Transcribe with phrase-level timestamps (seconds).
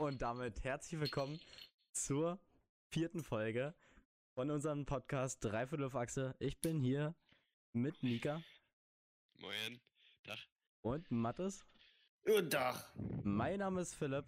[0.00, 1.40] Und damit herzlich willkommen
[1.90, 2.38] zur
[2.92, 3.74] vierten Folge
[4.32, 6.36] von unserem Podcast Dreiviertel auf Achse.
[6.38, 7.16] Ich bin hier
[7.72, 8.40] mit Mika
[9.38, 9.80] Moin.
[10.22, 10.38] Tag.
[10.82, 11.66] und Mattes.
[12.24, 12.92] Guten Tag.
[13.24, 14.24] Mein Name ist Philipp.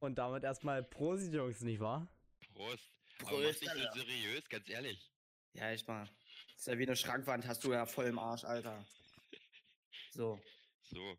[0.00, 2.06] Und damit erstmal Prosit, Jungs, nicht wahr?
[2.52, 2.92] Prost.
[3.20, 5.10] Aber Prost, mach dich so seriös, ganz ehrlich.
[5.54, 6.04] Ja, echt mal.
[6.50, 8.84] Das ist ja wie eine Schrankwand, hast du ja voll im Arsch, Alter.
[10.10, 10.38] So.
[10.90, 11.18] So.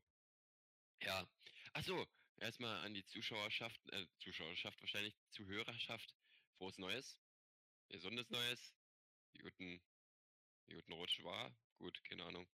[1.01, 1.27] Ja.
[1.73, 2.07] Achso,
[2.39, 6.13] erstmal an die Zuschauerschaft, äh, Zuschauerschaft wahrscheinlich, Zuhörerschaft.
[6.57, 7.17] Frohes Neues.
[7.89, 8.73] Gesundes Neues.
[9.33, 9.81] Die guten,
[10.67, 11.55] guten Rutsch war.
[11.77, 12.47] Gut, keine Ahnung.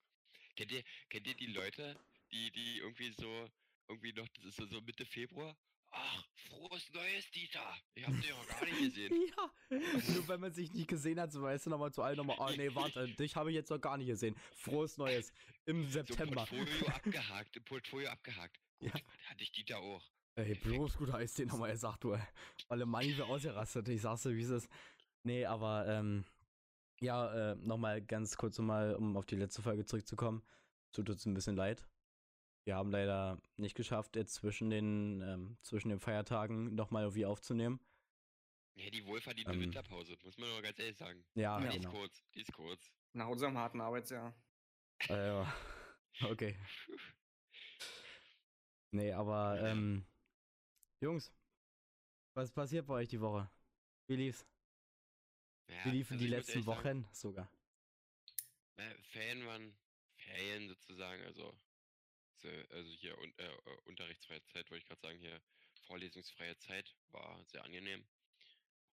[0.56, 2.00] Kennt ihr, kennt ihr die Leute,
[2.32, 3.50] die, die irgendwie so,
[3.88, 5.58] irgendwie noch, das ist so, so Mitte Februar?
[5.96, 7.78] Ach, frohes Neues, Dieter.
[7.94, 9.32] Ich hab dich noch gar nicht gesehen.
[9.38, 9.54] Ja.
[9.70, 12.50] Nur wenn man sich nicht gesehen hat, so weißt du nochmal zu allen nochmal, oh
[12.56, 14.36] nee, warte, dich habe ich jetzt noch gar nicht gesehen.
[14.56, 15.32] Frohes Neues
[15.66, 16.46] im So September.
[16.46, 18.60] Portfolio abgehakt, im Portfolio abgehakt.
[18.84, 18.92] Ja.
[18.92, 20.04] Gut, hatte ich Dieter auch.
[20.36, 22.14] Ey, bloß guter Eistee nochmal gesagt, du.
[22.14, 22.22] ey.
[22.68, 23.88] Alle Money wäre ausgerastet.
[23.90, 24.70] Ich sag's dir, wie es ist.
[25.24, 26.26] Nee, aber, ähm,
[27.00, 30.44] ja, äh, nochmal ganz kurz nochmal, um auf die letzte Folge zurückzukommen.
[30.92, 31.86] Tut uns ein bisschen leid.
[32.66, 37.80] Wir haben leider nicht geschafft, jetzt zwischen den, ähm, zwischen den Feiertagen nochmal irgendwie aufzunehmen.
[38.76, 39.60] Ja, die wohlverdiente Ähm.
[39.60, 41.24] Winterpause, muss man nur ganz ehrlich sagen.
[41.36, 41.90] Ja, Aber die genau.
[41.90, 42.92] ist kurz, die ist kurz.
[43.14, 44.34] Nach unserem harten Arbeitsjahr.
[45.10, 45.44] Äh,
[46.24, 46.58] okay.
[48.94, 50.06] Nee, aber, ähm,
[51.02, 51.34] Jungs,
[52.36, 53.50] was passiert bei euch die Woche?
[54.08, 54.46] Wie lief's?
[55.68, 57.50] Ja, Wie liefen also die letzten ehrlich sagen, Wochen sogar?
[58.78, 59.76] äh, Ferien waren
[60.16, 61.58] Ferien sozusagen, also,
[62.38, 65.42] so, also hier un, äh, äh, unterrichtsfreie Zeit, wollte ich gerade sagen, hier
[65.88, 68.06] vorlesungsfreie Zeit war sehr angenehm.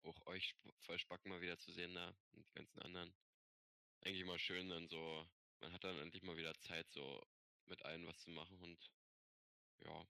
[0.03, 3.15] Auch euch voll Spacken mal wieder zu sehen da und die ganzen anderen.
[4.03, 5.27] Eigentlich immer schön dann so,
[5.61, 7.23] man hat dann endlich mal wieder Zeit, so
[7.67, 8.91] mit allen was zu machen und
[9.85, 10.07] ja.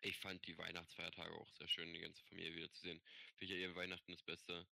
[0.00, 3.00] Ich fand die Weihnachtsfeiertage auch sehr schön, die ganze Familie wiederzusehen.
[3.36, 4.66] Für ja ihr Weihnachten das Beste.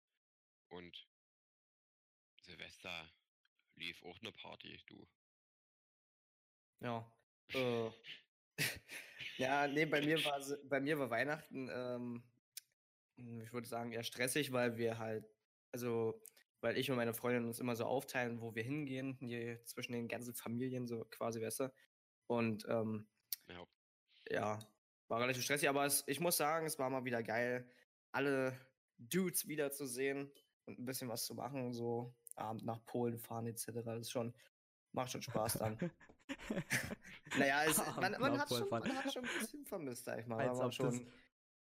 [0.69, 1.07] Und
[2.41, 3.11] Silvester
[3.75, 5.07] lief auch eine Party, du.
[6.81, 7.11] Ja.
[7.55, 7.89] Äh.
[9.37, 12.23] ja, nee, bei mir war bei mir war Weihnachten, ähm,
[13.17, 15.25] hm, ich würde sagen, eher stressig, weil wir halt,
[15.71, 16.21] also,
[16.61, 20.07] weil ich und meine Freundin uns immer so aufteilen, wo wir hingehen, hier zwischen den
[20.07, 21.73] ganzen Familien, so quasi, weißt du.
[22.27, 23.09] Und ähm,
[23.47, 23.67] Ja,
[24.29, 24.59] ja,
[25.07, 27.69] war relativ stressig, aber es, ich muss sagen, es war mal wieder geil,
[28.11, 28.57] alle
[28.97, 30.31] Dudes wiederzusehen
[30.65, 33.67] und ein bisschen was zu machen, so Abend nach Polen fahren etc.
[33.83, 34.33] Das ist schon,
[34.91, 35.77] macht schon Spaß dann.
[37.37, 40.47] naja, es, man, man, hat schon, man hat schon ein bisschen vermisst, sag ich mal.
[40.47, 41.07] als ob, das, schon,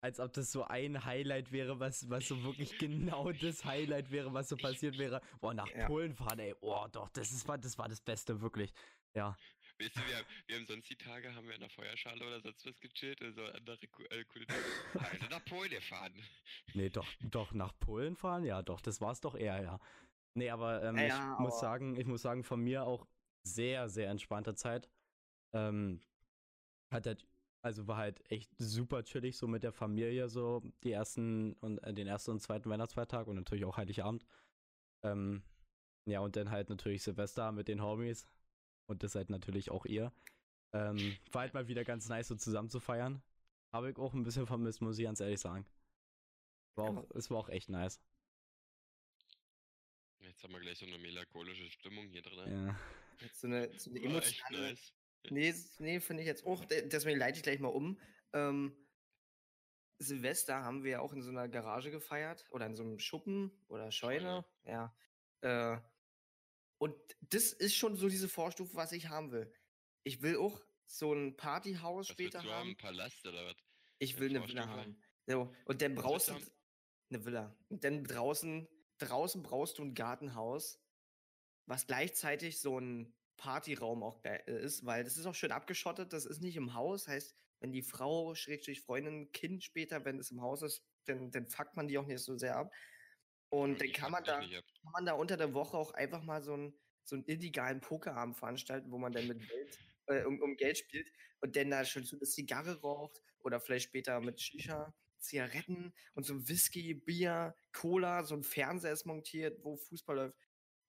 [0.00, 4.32] als ob das so ein Highlight wäre, was, was so wirklich genau das Highlight wäre,
[4.32, 5.20] was so passiert wäre.
[5.40, 5.86] Boah, nach Ja.
[5.86, 6.54] Polen fahren, ey.
[6.54, 8.72] Boah, doch, das, ist, war- das war das Beste, wirklich.
[9.14, 9.36] Ja.
[9.78, 12.40] Weißt du, wir haben, wir haben sonst die Tage, haben wir in der Feuerschale oder
[12.40, 13.76] sonst was gechillt und so andere
[14.10, 14.60] äh, coole Dinge.
[14.94, 16.12] Also nach Polen gefahren.
[16.74, 19.80] Nee, doch, doch, nach Polen fahren, ja, doch, das war's doch eher, ja.
[20.34, 23.06] Nee, aber ähm, Ja, ich ja, muss aber- sagen, ich muss sagen, von mir auch
[23.46, 24.88] sehr, sehr entspannte Zeit.
[25.54, 26.00] Ähm,
[26.92, 27.26] hat halt,
[27.62, 31.94] also war halt echt super chillig, so mit der Familie, so die ersten und äh,
[31.94, 34.26] den ersten und zweiten Weihnachtsfeiertag und natürlich auch Heiligabend.
[35.04, 35.42] Ähm,
[36.08, 38.26] ja, und dann halt natürlich Silvester mit den Homies
[38.86, 40.12] und das halt natürlich auch ihr.
[40.72, 43.22] Ähm, war halt mal wieder ganz nice, so zusammen zu feiern.
[43.72, 45.66] Habe ich auch ein bisschen vermisst, muss ich ganz ehrlich sagen.
[46.76, 48.00] War auch, es war auch echt nice.
[50.20, 52.50] Jetzt haben wir gleich so eine melancholische Stimmung hier drin.
[52.66, 52.78] Ja.
[53.20, 54.68] jetzt so eine, so eine War echt emotionale.
[54.70, 54.92] nice.
[55.30, 56.64] Nee, nee finde ich jetzt auch.
[56.64, 57.98] de- Deswegen leite ich gleich mal um.
[58.32, 58.76] Ähm,
[59.98, 63.50] Silvester haben wir ja auch in so einer Garage gefeiert oder in so einem Schuppen
[63.68, 64.44] oder Scheune.
[64.64, 64.94] Ja.
[65.40, 65.78] Äh,
[66.78, 69.52] und das ist schon so diese Vorstufe, was ich haben will.
[70.04, 72.54] Ich will auch so ein Partyhaus Was später du haben?
[72.54, 72.70] haben.
[72.70, 73.56] Ein Palast oder was?
[73.98, 74.80] Ich will eine Villa Vorstufe?
[74.80, 75.02] haben.
[75.26, 76.40] So, und dann brauchst du du
[77.10, 77.56] eine Villa.
[77.68, 80.80] Und dann draußen, draußen brauchst du ein Gartenhaus,
[81.66, 86.26] was gleichzeitig so ein Partyraum auch äh, ist, weil das ist auch schön abgeschottet, das
[86.26, 87.08] ist nicht im Haus.
[87.08, 91.46] Heißt, wenn die Frau, Schrägstrich Freundin, Kind später, wenn es im Haus ist, dann, dann
[91.46, 92.72] fuckt man die auch nicht so sehr ab.
[93.48, 94.64] Und dann Ich kann man da ab.
[94.86, 98.36] Kann man da unter der Woche auch einfach mal so einen so einen illegalen Pokerabend
[98.36, 101.08] veranstalten, wo man dann mit Geld, äh, um, um Geld spielt
[101.40, 106.24] und dann da schon so eine Zigarre raucht oder vielleicht später mit Shisha, Zigaretten und
[106.24, 110.36] so ein Whisky, Bier, Cola, so ein Fernseher ist montiert, wo Fußball läuft.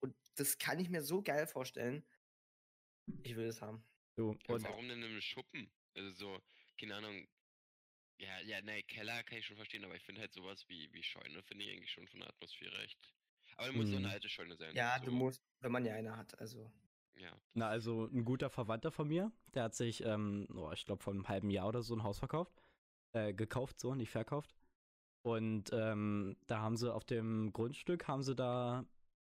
[0.00, 2.04] Und das kann ich mir so geil vorstellen.
[3.22, 3.84] Ich will es haben.
[4.16, 5.70] So, Ja, und warum denn im Schuppen?
[5.94, 6.42] Also so,
[6.78, 7.28] keine Ahnung.
[8.18, 11.04] Ja, ja, ne, Keller kann ich schon verstehen, aber ich finde halt sowas wie, wie
[11.04, 12.98] Scheune finde ich eigentlich schon von der Atmosphäre echt.
[13.58, 14.12] Aber muss so eine Hm.
[14.14, 14.74] alte Scheune sein.
[14.74, 16.70] Ja, so, du musst, wenn man ja eine hat, also.
[17.16, 17.36] Ja.
[17.54, 21.12] Na, also ein guter Verwandter von mir, der hat sich, ähm, oh, ich glaube, vor
[21.12, 22.62] einem halben Jahr oder so ein Haus verkauft.
[23.12, 24.54] äh, gekauft, so, nicht verkauft.
[25.22, 28.86] Und ähm, da haben sie auf dem Grundstück, haben sie da,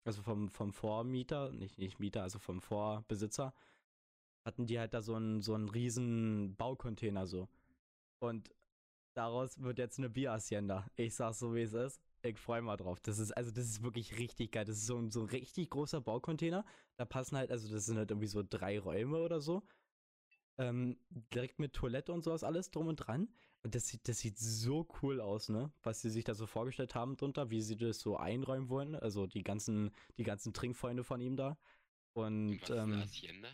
[0.04, 3.54] also vom, vom Vormieter, nicht, nicht Mieter, also vom Vorbesitzer,
[4.46, 7.48] hatten die halt da so einen, so einen riesen Baucontainer so.
[8.20, 8.50] Und
[9.14, 10.86] daraus wird jetzt eine Bierhacienda.
[10.96, 12.00] Ich sag's so, wie es ist.
[12.28, 13.00] Ich freue mal drauf.
[13.00, 14.64] Das ist, also, das ist wirklich richtig geil.
[14.64, 16.64] Das ist so ein, so ein richtig großer Baucontainer.
[16.96, 19.62] Da passen halt, also, das sind halt irgendwie so drei Räume oder so.
[20.58, 23.28] Ähm, direkt mit Toilette und sowas alles drum und dran.
[23.62, 25.72] Und das sieht, das sieht so cool aus, ne?
[25.82, 28.94] Was sie sich da so vorgestellt haben drunter, wie sie das so einräumen wollen.
[28.94, 31.58] Also die ganzen, die ganzen Trinkfreunde von ihm da.
[32.14, 33.50] Und ähm, Hacienda?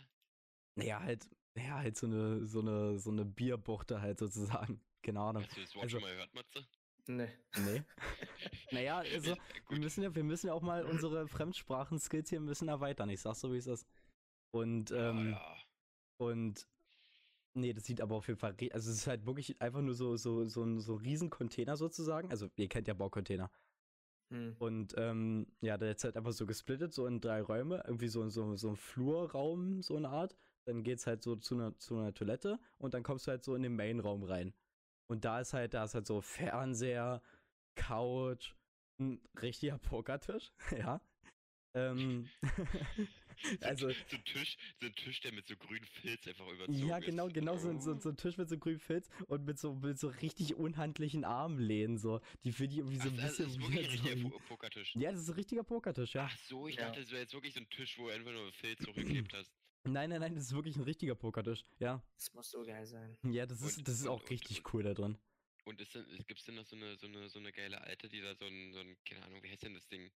[0.75, 4.81] naja, halt, naja, halt so eine, so eine, so eine Bierbuchte halt sozusagen.
[5.05, 5.43] Ahnung.
[5.43, 6.65] Hast du das Wort also- schon mal gehört, Matze?
[7.07, 7.29] Nee.
[7.57, 7.83] Nee.
[8.71, 9.35] naja, also,
[9.69, 13.09] wir müssen ja, wir müssen ja auch mal unsere Fremdsprachen-Skills hier ein bisschen erweitern.
[13.09, 13.87] Ich sag's so, wie es ist.
[14.51, 15.55] Und, ähm, ja,
[16.17, 16.67] und
[17.55, 20.15] nee, das sieht aber auf jeden Fall, also es ist halt wirklich einfach nur so,
[20.15, 22.29] so, so ein so ein riesen Container sozusagen.
[22.29, 23.51] Also ihr kennt ja Baucontainer.
[24.31, 24.55] Hm.
[24.59, 28.27] Und ähm, ja, der ist halt einfach so gesplittet, so in drei Räume, irgendwie so,
[28.29, 30.35] so, so ein Flurraum, so eine Art.
[30.65, 33.53] Dann geht's halt so zu einer, zu einer Toilette und dann kommst du halt so
[33.55, 34.53] in den Mainraum rein.
[35.09, 37.21] Und da ist halt, da ist halt so Fernseher,
[37.75, 38.53] Couch,
[38.99, 41.01] ein richtiger Pokertisch, ja.
[41.75, 42.29] Ähm,
[43.61, 46.97] also, so, ein Tisch, so ein Tisch, der mit so grünen Filz einfach überzogen ja,
[46.99, 47.05] ist.
[47.05, 49.73] genau, genau, so, ein- so, so ein Tisch mit so grünem Filz und mit so,
[49.73, 52.21] mit so richtig unhandlichen Armlehnen, so.
[52.43, 54.39] Die für die irgendwie so Ach, ein das bisschen ist wirklich ein richtiger so- Po-
[54.47, 54.95] Pokertisch.
[54.95, 56.29] Ja, das ist ein richtiger Pokertisch, ja.
[56.31, 56.85] Ach so, ich Ja.
[56.87, 59.51] dachte, das wäre jetzt wirklich so ein Tisch, wo du einfach nur Filz hochgeklebt hast.
[59.85, 62.01] Nein, nein, nein, das ist wirklich ein richtiger Pokertisch, ja.
[62.15, 63.17] Das muss so geil sein.
[63.23, 65.17] Ja, das ist, Und- das ist und- auch und- richtig und- cool da drin.
[65.65, 68.07] Und ist denn, gibt es denn noch so eine, so, eine, so eine geile Alte,
[68.09, 70.11] die da so ein, so ein, keine Ahnung, wie heißt denn das Ding?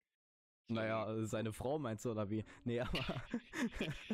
[0.67, 2.43] So Naja, ein- seine Frau meinst du, oder wie?
[2.63, 2.91] Nee, aber.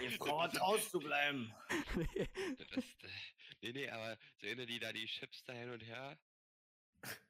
[0.00, 1.52] Die Frau hat rauszubleiben.
[1.96, 2.28] nee.
[2.74, 2.84] Das,
[3.60, 6.16] nee, nee, aber so eine, die da die Chips da hin und her.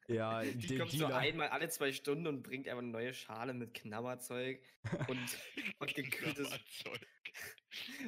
[0.09, 3.55] Ja, Die, kommt die so einmal alle zwei Stunden und bringt einfach eine neue Schale
[3.55, 4.61] mit Knabberzeug
[5.09, 5.39] und,
[5.79, 6.49] und gekühltes.
[6.49, 7.07] Knabberzeug.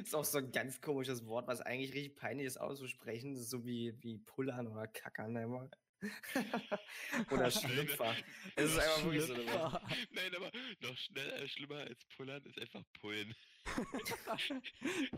[0.01, 3.33] ist auch so ein ganz komisches Wort, was eigentlich richtig peinlich ist auszusprechen.
[3.33, 5.69] Das ist so wie, wie Pullern oder Kackern immer.
[7.31, 8.15] oder Schlüpfer.
[8.55, 9.81] Es ist einfach wirklich so eine Wort.
[9.81, 10.05] Schlüpfer.
[10.11, 13.33] Nein, aber noch schneller, schlimmer als Pullern ist einfach Pullen.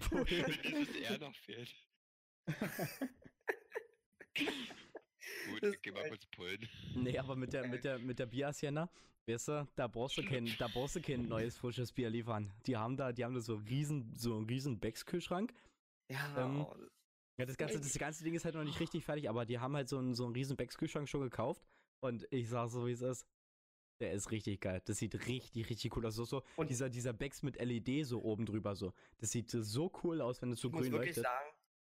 [0.09, 0.25] Pullen.
[0.29, 1.75] Wenn dieses R noch fehlt.
[5.49, 6.69] Gut, Das geh mal war kurz Pullen.
[6.95, 8.89] Nee, aber mit der, mit der, mit der Bierhacienda,
[9.27, 12.51] weißt du, da brauchst du kein, da brauchst du kein neues frisches Bier liefern.
[12.65, 15.53] Die haben da, die haben da so riesen, so einen riesen Beckskühlschrank.
[16.11, 16.75] Ja, Ähm, oh,
[17.37, 19.75] Ja, das ganze, das ganze Ding ist halt noch nicht richtig fertig, aber die haben
[19.75, 21.63] halt so einen, so einen riesen Beckskühlschrank schon gekauft.
[22.01, 23.25] Und ich sag so, wie es ist.
[24.01, 24.81] Der ist richtig geil.
[24.85, 26.15] Das sieht richtig, richtig cool aus.
[26.15, 28.93] So, so Und- dieser, dieser Becks mit LED so oben drüber so.
[29.17, 31.23] Das sieht so cool aus, wenn es so ich muss grün wirklich leuchtet.
[31.25, 31.49] sagen,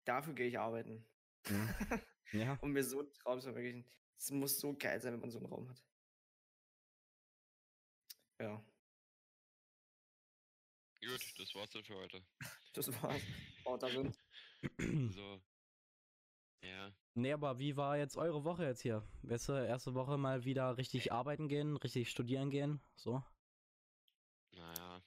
[0.05, 1.05] dafür gehe ich arbeiten.
[1.49, 1.69] Mhm.
[2.33, 2.59] Ja.
[2.61, 3.85] Und mir so ein Traum ist wirklich.
[4.17, 5.85] Es muss so geil sein, wenn man so einen Raum hat.
[8.41, 8.65] Ja,
[11.05, 12.25] Gut, das war's dann für heute.
[12.75, 13.23] das war's.
[13.65, 14.17] Oh, da sind.
[15.13, 15.43] So.
[16.63, 16.95] Ja.
[17.15, 19.05] Nee, aber wie war jetzt eure Woche jetzt hier?
[19.23, 22.81] Weißt du, erste Woche mal wieder richtig arbeiten gehen, richtig studieren gehen?
[22.95, 23.21] So?
[24.53, 25.03] Naja,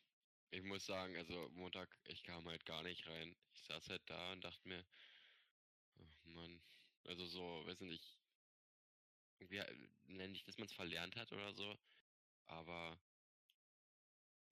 [0.51, 3.37] ich muss sagen, also Montag, ich kam halt gar nicht rein.
[3.53, 4.85] Ich saß halt da und dachte mir,
[5.97, 6.61] oh Mann,
[7.07, 8.17] also so, weiß nicht,
[9.39, 11.77] irgendwie äh, nenne ich, dass man es verlernt hat oder so,
[12.45, 12.99] aber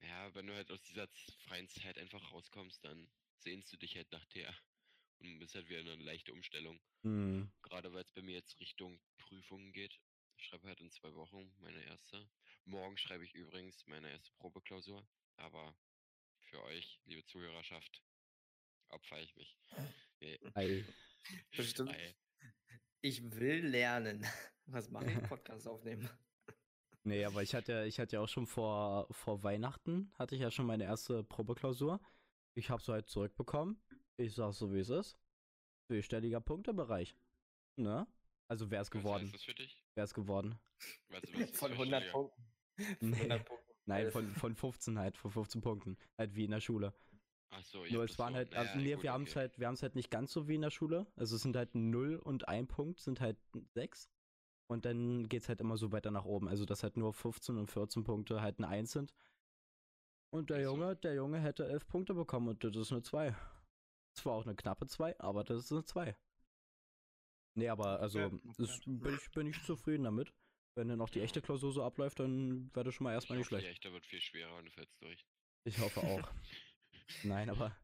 [0.00, 1.08] ja, wenn du halt aus dieser
[1.46, 4.54] freien Zeit einfach rauskommst, dann sehnst du dich halt nach der
[5.20, 6.80] und bist halt wieder eine leichte Umstellung.
[7.02, 7.50] Hm.
[7.62, 9.98] Gerade weil es bei mir jetzt Richtung Prüfungen geht.
[10.36, 12.28] Ich schreibe halt in zwei Wochen meine erste.
[12.64, 15.06] Morgen schreibe ich übrigens meine erste Probeklausur.
[15.36, 15.76] Aber
[16.40, 18.02] für euch, liebe Zuhörerschaft,
[18.88, 19.56] opfer ich mich.
[20.20, 20.84] Nee, Ei.
[21.56, 21.90] Bestimmt.
[21.90, 22.14] ei.
[23.04, 24.24] Ich will lernen.
[24.66, 25.22] Was mache ich?
[25.28, 26.08] Podcast aufnehmen.
[27.06, 30.50] Nee, aber ich hatte, ich hatte ja auch schon vor, vor Weihnachten, hatte ich ja
[30.50, 32.00] schon meine erste Probeklausur.
[32.54, 33.78] Ich habe so halt zurückbekommen.
[34.16, 35.18] Ich sag so, wie es ist.
[35.86, 37.14] Vierstelliger Punktebereich.
[37.76, 38.06] Ne?
[38.48, 39.24] Also wär's Was geworden.
[39.24, 39.84] heißt das für dich?
[39.96, 40.58] Wär's geworden.
[41.10, 42.12] Was, was ist Von für 100 Stelle?
[42.12, 42.42] Punkten.
[43.00, 43.16] Von Nee.
[43.16, 43.72] 100 Punkten.
[43.84, 45.98] Nein, von, von 15 halt, von 15 Punkten.
[46.16, 46.94] Halt wie in der Schule.
[47.50, 48.36] Ach so, Nur ja, es waren so.
[48.38, 49.40] halt, also Naja, nee, gut, wir haben es okay.
[49.40, 51.06] halt, wir haben es halt nicht ganz so wie in der Schule.
[51.16, 53.38] Also es sind halt 0 und 1 Punkt, sind halt
[53.74, 54.10] 6.
[54.66, 56.48] Und dann geht's halt immer so weiter nach oben.
[56.48, 59.14] Also dass halt nur 15 und 14 Punkte halt ein 1 sind.
[60.32, 60.70] Und der Ach so.
[60.72, 63.36] Junge, der Junge hätte 11 Punkte bekommen und das ist eine 2.
[64.16, 66.16] Zwar auch eine knappe 2, aber das ist eine 2.
[67.56, 70.32] Nee, aber also Ja, das bin, ich, bin ich zufrieden damit.
[70.76, 73.40] Wenn dann auch die echte Klausur so abläuft, dann wäre das schon mal erstmal Ich
[73.40, 73.66] nicht hoffe, schlecht.
[73.66, 75.24] Die echte wird viel schwerer und du fällst durch.
[75.64, 76.30] Ich hoffe auch.
[77.22, 77.76] Nein, aber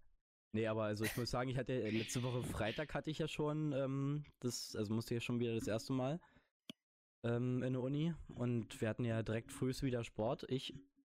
[0.52, 3.28] Nee, aber also ich muss sagen, ich hatte äh, letzte Woche Freitag hatte ich ja
[3.28, 6.20] schon ähm, das, also musste ich ja schon wieder das erste Mal
[7.22, 10.44] ähm, in der Uni und wir hatten ja direkt frühs wieder Sport.
[10.48, 10.74] Ich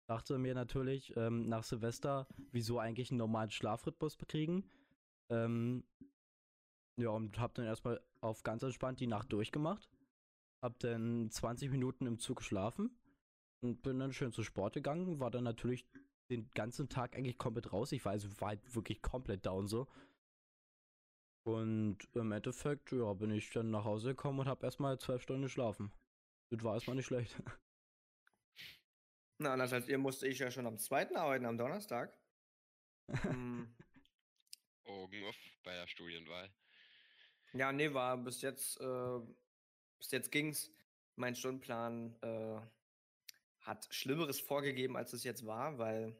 [0.07, 4.69] dachte mir natürlich ähm, nach Silvester, wieso eigentlich einen normalen Schlafrhythmus bekriegen.
[5.29, 5.83] Ähm,
[6.97, 9.89] ja, und hab dann erstmal auf ganz entspannt die Nacht durchgemacht.
[10.61, 12.95] Hab dann 20 Minuten im Zug geschlafen
[13.61, 15.19] und bin dann schön zu Sport gegangen.
[15.19, 15.87] War dann natürlich
[16.29, 17.91] den ganzen Tag eigentlich komplett raus.
[17.91, 19.87] Ich war also war halt wirklich komplett down so.
[21.45, 25.43] Und im Endeffekt, ja, bin ich dann nach Hause gekommen und hab erstmal zwölf Stunden
[25.43, 25.91] geschlafen.
[26.49, 27.35] Das war erstmal nicht schlecht.
[29.39, 32.17] Na, anders als ihr musste ich ja schon am zweiten arbeiten, am Donnerstag.
[33.07, 33.75] Hm,
[34.85, 36.53] Augen auf bei der Studienwahl.
[37.53, 39.19] ja, nee, war bis jetzt, äh,
[39.97, 40.71] bis jetzt ging's.
[41.15, 42.61] Mein Stundenplan äh,
[43.63, 46.15] hat Schlimmeres vorgegeben, als es jetzt war, weil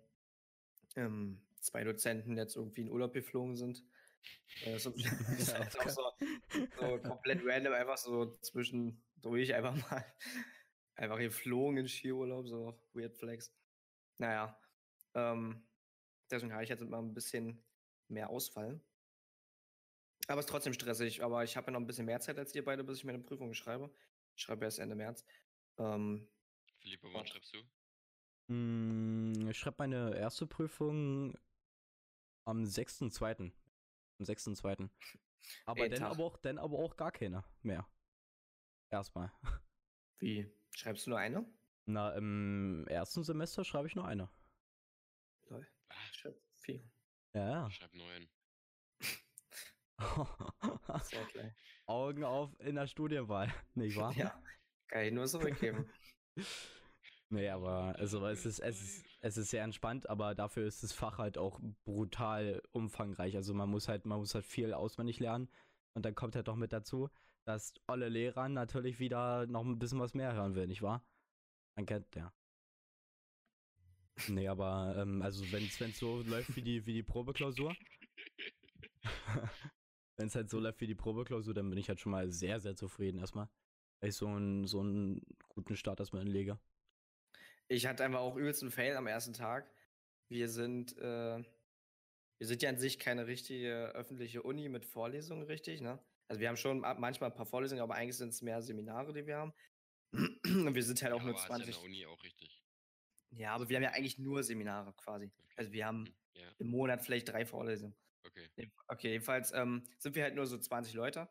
[0.96, 3.84] ähm, zwei Dozenten jetzt irgendwie in Urlaub geflogen sind.
[4.66, 4.90] Äh, so,
[5.30, 6.12] das ist halt auch so,
[6.80, 10.06] so komplett random, einfach so zwischendurch einfach mal
[10.96, 13.54] einfach geflogen in Skiurlaub, so Weird Flex.
[14.18, 14.58] Naja,
[15.16, 15.66] ähm,
[16.30, 17.64] deswegen habe ich jetzt mal ein bisschen
[18.08, 18.80] mehr Ausfall.
[20.28, 21.24] Aber es ist trotzdem stressig.
[21.24, 23.20] Aber ich habe ja noch ein bisschen mehr Zeit als ihr beide, bis ich meine
[23.20, 23.94] Prüfung schreibe.
[24.36, 25.26] Ich schreibe erst Ende März.
[25.78, 26.28] Ähm,
[26.84, 28.54] Philippe, wann schreibst du?
[28.54, 31.38] Mm, Ich schreibe meine erste Prüfung
[32.46, 33.52] am 6.2.
[34.20, 34.90] Am 6.2.
[35.66, 37.88] Aber dann aber, auch, dann aber auch gar keine mehr.
[38.90, 39.32] Erstmal.
[40.20, 40.50] wie?
[40.76, 41.46] Schreibst du nur eine?
[41.86, 44.30] Na, im ersten Semester schreibe ich nur eine.
[45.50, 45.66] Lol.
[45.90, 46.84] Ah, Ich schreib vier.
[47.34, 48.30] Ja, ich schreib neun.
[51.12, 51.52] ja.
[51.86, 54.14] Augen auf in der Studienwahl, nicht wahr?
[54.16, 54.42] Ja,
[54.88, 55.90] kann ich nur zurückgeben.
[57.30, 60.94] Nee, aber also es ist, es ist, es ist sehr entspannt, aber dafür ist das
[60.94, 63.36] Fach halt auch brutal umfangreich.
[63.36, 65.50] Also man muss halt, man muss halt viel auswendig lernen.
[65.96, 67.10] Und dann kommt halt doch mit dazu,
[67.46, 71.04] dass alle Lehrer natürlich wieder noch ein bisschen was mehr hören will, nicht wahr?
[71.76, 72.34] Man kennt ja.
[74.30, 77.74] Nee, aber ähm, also wenn es so läuft wie die, wie die Probeklausur,
[80.18, 82.60] wenn es halt so läuft wie die Probeklausur, dann bin ich halt schon mal sehr,
[82.60, 83.50] sehr zufrieden erstmal.
[84.04, 86.60] Ich so einen, so einen guten Start erstmal hinlege.
[87.68, 89.72] Ich hatte einfach auch übelst einen Fail am ersten Tag.
[90.30, 91.44] Wir sind, äh,
[92.38, 96.00] wir sind ja an sich keine richtige öffentliche Uni mit Vorlesungen, richtig, ne?
[96.28, 99.26] Also wir haben schon manchmal ein paar Vorlesungen, aber eigentlich sind es mehr Seminare, die
[99.26, 99.54] wir haben.
[100.68, 101.68] Und wir sind halt auch ja, nur aber ist 20.
[101.68, 102.64] ja in der Uni auch richtig.
[103.32, 105.32] Ja, aber wir haben ja eigentlich nur Seminare quasi.
[105.56, 107.96] Also wir haben Hm, Ja, im Monat vielleicht drei Vorlesungen.
[108.26, 108.72] okay.
[108.88, 111.30] Okay, jedenfalls ähm, sind wir halt nur so 20 Leute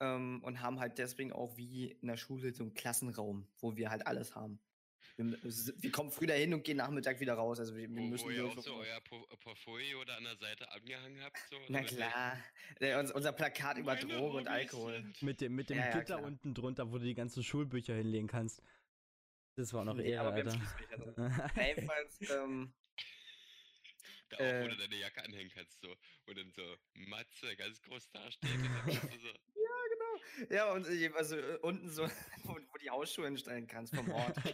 [0.00, 3.90] ähm, und haben halt deswegen auch wie in der Schule so einen Klassenraum, wo wir
[3.90, 4.60] halt alles haben.
[5.16, 7.60] Wir, wir kommen früh dahin und gehen Nachmittag wieder raus.
[7.60, 10.36] Also wir, wir Wo, müssen wo ihr auch so euer Po- Portfolio da an der
[10.36, 11.38] Seite angehangen habt.
[11.50, 12.36] So, Na klar,
[12.80, 14.94] äh, uns, unser Plakat über Drogen und Alkohol.
[14.94, 16.22] sind- Mit dem, mit dem Ja, ja, Gitter klar.
[16.24, 18.60] unten drunter, wo du die ganzen Schulbücher hinlegen kannst.
[19.56, 20.66] Das war noch Nee, eher, aber wir haben
[21.16, 21.52] Alter.
[21.64, 22.72] Jedenfalls, ähm,
[24.30, 24.68] Da auch, wo Äh.
[24.70, 25.94] du deine Jacke anhängen kannst, so.
[26.26, 28.48] Und dann so Matze ganz groß du so,
[30.50, 32.04] ja, und äh, also äh, unten so,
[32.44, 34.36] wo, wo die Hausschuhe hinstellen kannst vom Ort.
[34.36, 34.52] ja,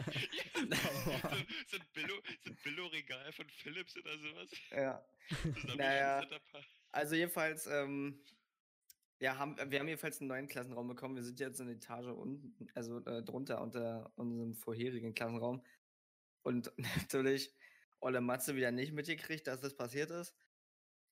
[1.04, 1.10] so,
[1.68, 2.14] so ein Billo,
[2.44, 4.50] so Billo-Regal von Philips oder sowas.
[4.70, 5.04] ja.
[5.76, 6.26] Naja.
[6.92, 8.20] Also jedenfalls, ähm,
[9.20, 11.14] ja, haben, wir haben jedenfalls einen neuen Klassenraum bekommen.
[11.16, 15.64] Wir sind jetzt in der Etage unten, also äh, drunter unter unserem vorherigen Klassenraum.
[16.42, 17.54] Und natürlich
[18.00, 20.34] Olle Matze wieder nicht mitgekriegt, dass das passiert ist.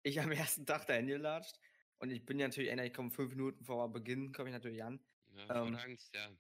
[0.03, 1.59] Ich am ersten Tag dahin gelatscht.
[1.99, 4.83] Und ich bin ja natürlich einer, ich komme fünf Minuten vor Beginn, komme ich natürlich
[4.83, 5.01] an.
[5.35, 5.75] Ja, Ähm.
[5.75, 6.31] Angst, ja.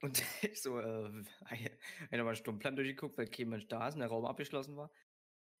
[0.00, 1.70] Und ich so, äh, ich
[2.12, 4.90] nochmal Stundenplan durchgeguckt, weil kein Mensch da ist und der Raum abgeschlossen war.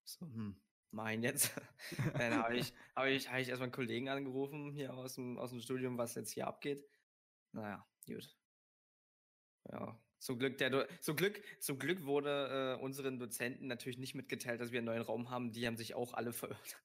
[0.04, 0.60] So, hm,
[0.92, 1.52] mein jetzt.
[2.14, 5.50] Dann habe ich, hab ich, hab ich erstmal einen Kollegen angerufen hier aus dem, aus
[5.50, 6.84] dem Studium, was jetzt hier abgeht.
[7.52, 8.36] Naja, gut.
[9.70, 14.14] Ja, zum Glück, der, Do- zum Glück, zum Glück wurde äh, unseren Dozenten natürlich nicht
[14.14, 15.52] mitgeteilt, dass wir einen neuen Raum haben.
[15.52, 16.82] Die haben sich auch alle verirrt.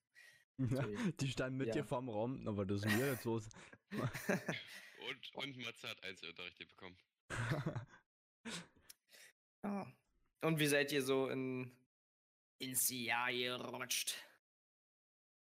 [0.57, 1.15] Natürlich.
[1.17, 1.74] die standen mit Ja.
[1.74, 3.50] dir vorm Raum, aber das ist mir jetzt los.
[5.07, 6.97] Und, und Matze hat Einzelunterricht bekommen.
[9.63, 9.85] Ja.
[10.41, 11.71] Und wie seid ihr so in,
[12.59, 14.15] ins Jahr gerutscht?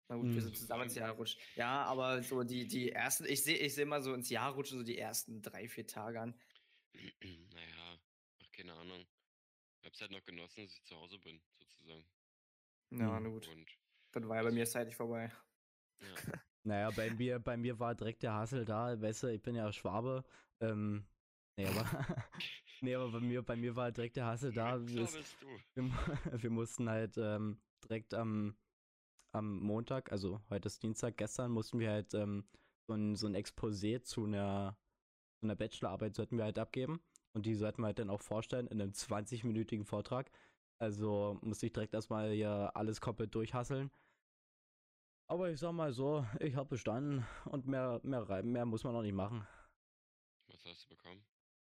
[0.08, 0.40] Na gut, wir Hm.
[0.42, 1.38] sind zusammen ins Jahr gerutscht.
[1.56, 4.78] Ja, aber so die, die ersten, ich sehe ich seh mal so ins Jahr rutschen,
[4.78, 6.34] so die ersten drei, vier Tage an.
[6.94, 7.98] naja,
[8.42, 9.06] ach, keine Ahnung.
[9.80, 12.04] Ich hab's halt noch genossen, dass ich zu Hause bin, sozusagen.
[12.90, 13.48] Ja, na gut.
[13.48, 13.68] Und
[14.14, 15.30] Dann war ja bei mir zeitig vorbei.
[16.00, 19.54] ja, Naja, bei mir, bei mir war direkt der Hassel da, weißt du, ich bin
[19.54, 20.24] ja Schwabe.
[20.60, 21.04] Ähm,
[21.58, 21.84] nee, aber,
[22.80, 24.78] nee, aber bei mir, bei mir war direkt der Hassel da.
[24.78, 25.46] so Wir, bist du.
[25.74, 25.84] wir,
[26.42, 28.56] wir mussten halt ähm, direkt am,
[29.32, 32.44] am Montag, also heute ist Dienstag, gestern mussten wir halt ähm,
[32.86, 34.78] so ein, so ein Exposé zu einer,
[35.40, 37.00] zu einer Bachelorarbeit sollten wir halt abgeben.
[37.34, 40.30] Und die sollten wir halt dann auch vorstellen in einem 20-minütigen Vortrag.
[40.78, 43.90] Also musste ich direkt erstmal hier alles komplett durchhasseln.
[45.26, 49.02] Aber ich sag mal so, ich habe bestanden und mehr, mehr, mehr muss man noch
[49.02, 49.46] nicht machen.
[50.48, 51.24] Was hast du bekommen?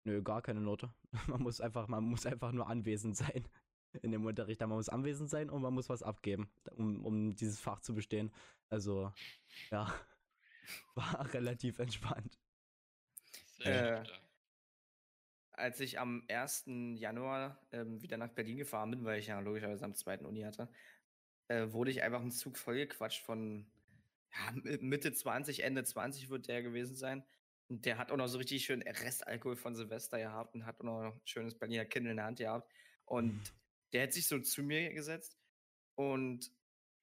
[0.04, 0.94] Nö, gar keine Note.
[1.28, 3.48] Man muss einfach, man muss einfach nur anwesend sein
[4.02, 4.62] in dem Unterricht.
[4.62, 8.32] Man muss anwesend sein und man muss was abgeben, um, um dieses Fach zu bestehen.
[8.70, 9.12] Also,
[9.72, 9.94] ja,
[10.96, 12.40] war relativ entspannt.
[13.58, 14.04] Sehr äh,
[15.60, 16.66] als ich am 1.
[16.96, 20.70] Januar ähm, wieder nach Berlin gefahren bin, weil ich ja logischerweise am zweiten Uni hatte,
[21.50, 23.66] äh, wurde ich einfach im Zug vollgequatscht von
[24.32, 27.24] ja, Mitte 20, Ende 20 wird der gewesen sein.
[27.68, 30.86] Und der hat auch noch so richtig schön Restalkohol von Silvester gehabt und hat auch
[30.86, 32.72] noch ein schönes Berliner Kind in der Hand gehabt.
[33.06, 33.44] Und mhm.
[33.94, 35.38] der hat sich so zu mir gesetzt
[35.96, 36.52] und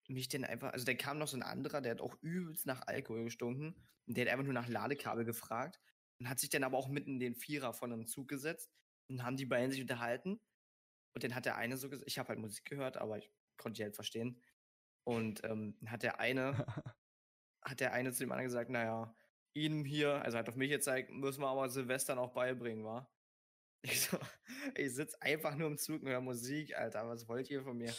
[0.09, 2.87] mich dann einfach, also der kam noch so ein anderer, der hat auch übelst nach
[2.87, 3.75] Alkohol gestunken
[4.07, 5.81] und der hat einfach nur nach Ladekabel gefragt
[6.19, 8.71] und hat sich dann aber auch mitten in den Vierer von einem Zug gesetzt
[9.09, 10.41] und haben die beiden sich unterhalten.
[11.15, 13.79] Und dann hat der eine so gesagt, ich habe halt Musik gehört, aber ich konnte
[13.79, 14.43] die halt verstehen.
[15.05, 16.67] Und ähm, hat der eine,
[17.63, 19.15] hat der eine zu dem anderen gesagt, naja,
[19.55, 23.09] ihm hier, also hat auf mich gezeigt, müssen wir aber Silvester noch beibringen, wa?
[23.83, 24.19] Ich so,
[24.75, 27.95] ich sitze einfach nur im Zug und höre Musik, Alter, was wollt ihr von mir?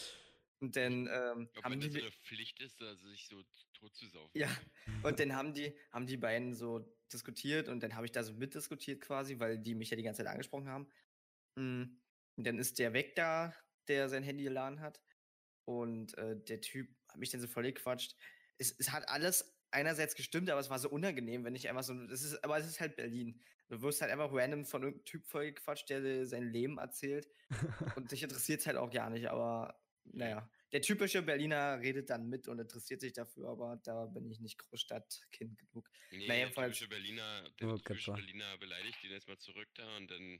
[0.60, 1.90] Und dann ähm, Ob haben die.
[1.90, 3.42] so eine Pflicht ist, also sich so
[3.74, 4.32] tot zu saufen.
[4.34, 4.50] Ja,
[5.04, 8.34] und dann haben die, haben die beiden so diskutiert und dann habe ich da so
[8.34, 10.90] mitdiskutiert quasi, weil die mich ja die ganze Zeit angesprochen haben.
[11.58, 12.02] Hm,
[12.36, 13.54] und dann ist der weg da,
[13.88, 15.02] der sein Handy geladen hat.
[15.68, 18.16] Und äh, der Typ hat mich dann so voll gequatscht.
[18.58, 21.94] Es, es hat alles einerseits gestimmt, aber es war so unangenehm, wenn ich einfach so,
[21.94, 23.42] das ist, aber es ist halt Berlin.
[23.68, 27.28] Du wirst halt einfach random von irgendeinem Typ vollgequatscht, der sein Leben erzählt.
[27.98, 30.50] und dich interessiert es halt auch gar nicht, aber naja.
[30.72, 34.58] Der typische Berliner redet dann mit und interessiert sich dafür, aber da bin ich nicht
[34.58, 35.90] Großstadtkind genug.
[36.12, 40.10] Nee, naja, der typische Berliner, der oh, typische Berliner beleidigt ihn erstmal zurück da und
[40.12, 40.40] dann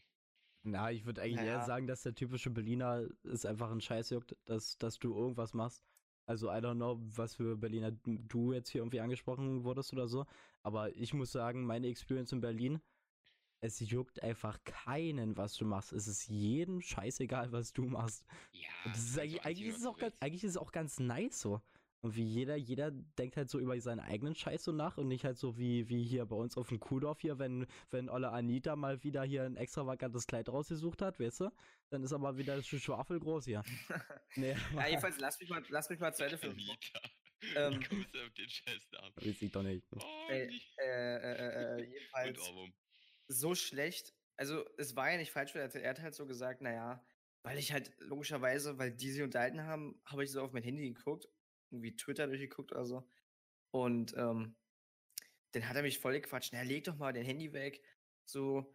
[0.64, 1.60] na, ich würde eigentlich naja.
[1.60, 5.54] eher sagen, dass der typische Berliner ist einfach ein Scheiß juckt, dass, dass du irgendwas
[5.54, 5.84] machst.
[6.26, 10.26] Also, I don't know, was für Berliner du jetzt hier irgendwie angesprochen wurdest oder so.
[10.62, 12.82] Aber ich muss sagen, meine Experience in Berlin,
[13.62, 15.94] es juckt einfach keinen, was du machst.
[15.94, 18.26] Es ist jedem scheißegal, was du machst.
[18.52, 18.68] Ja.
[18.86, 21.62] Das ist eigentlich, eigentlich, ist es auch ganz, eigentlich ist es auch ganz nice so.
[22.02, 25.26] Und wie jeder, jeder denkt halt so über seinen eigenen Scheiß so nach und nicht
[25.26, 28.76] halt so wie, wie hier bei uns auf dem Kuhdorf hier, wenn, wenn Olle Anita
[28.76, 31.52] mal wieder hier ein extravagantes Kleid rausgesucht hat, weißt du?
[31.90, 33.64] Dann ist aber wieder das Schwafel groß hier.
[34.36, 36.60] nee, ja, jedenfalls, lass mich mal, lass mich mal zu Ende filmen.
[37.56, 39.14] Ähm, Kommst du auf den Scheißnamen?
[39.16, 39.86] Weiß ich doch nicht.
[39.96, 42.40] Oh, äh, äh, äh, äh, jedenfalls
[43.28, 44.14] so schlecht.
[44.38, 47.04] Also, es war ja nicht falsch, er hat halt so gesagt, naja,
[47.44, 50.94] weil ich halt logischerweise, weil die sie unterhalten haben, habe ich so auf mein Handy
[50.94, 51.28] geguckt
[51.72, 53.08] irgendwie Twitter durchgeguckt oder so.
[53.72, 54.56] Und ähm,
[55.52, 56.54] dann hat er mich voll gequatscht.
[56.54, 57.82] Na, leg doch mal dein Handy weg.
[58.26, 58.74] So,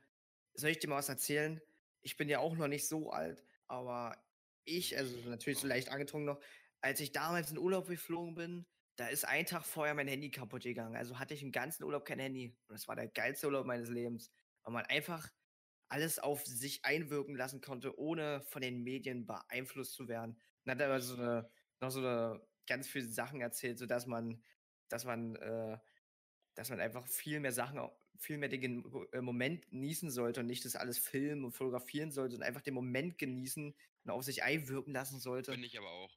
[0.54, 1.60] soll ich dir mal was erzählen?
[2.00, 4.16] Ich bin ja auch noch nicht so alt, aber
[4.64, 6.40] ich, also natürlich so leicht angetrunken noch,
[6.80, 10.62] als ich damals in Urlaub geflogen bin, da ist ein Tag vorher mein Handy kaputt
[10.62, 10.96] gegangen.
[10.96, 12.56] Also hatte ich im ganzen Urlaub kein Handy.
[12.68, 14.30] Und das war der geilste Urlaub meines Lebens.
[14.62, 15.30] Weil man einfach
[15.88, 20.40] alles auf sich einwirken lassen konnte, ohne von den Medien beeinflusst zu werden.
[20.64, 21.50] Dann hat er so eine,
[21.80, 24.42] noch so eine ganz viele Sachen erzählt, sodass man,
[24.88, 25.78] dass man, äh,
[26.54, 27.80] dass man einfach viel mehr Sachen,
[28.18, 32.36] viel mehr den äh, Moment genießen sollte und nicht das alles filmen und fotografieren sollte
[32.36, 35.52] und einfach den Moment genießen und auf sich einwirken lassen sollte.
[35.52, 36.16] Finde ich aber auch.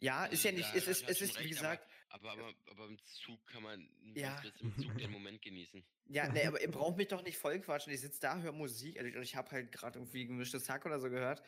[0.00, 1.86] Ja, ist ja nicht, ja, es ist, es ist, wie gesagt.
[2.08, 4.42] Aber, aber, aber, im Zug kann man ja.
[4.60, 5.82] im Zug den Moment genießen.
[6.06, 7.92] Ja, nee, aber ihr braucht mich doch nicht voll quatschen.
[7.92, 8.98] Ich sitze da, höre Musik.
[8.98, 11.42] Also ich, ich habe halt gerade irgendwie gemischtes Hack oder so gehört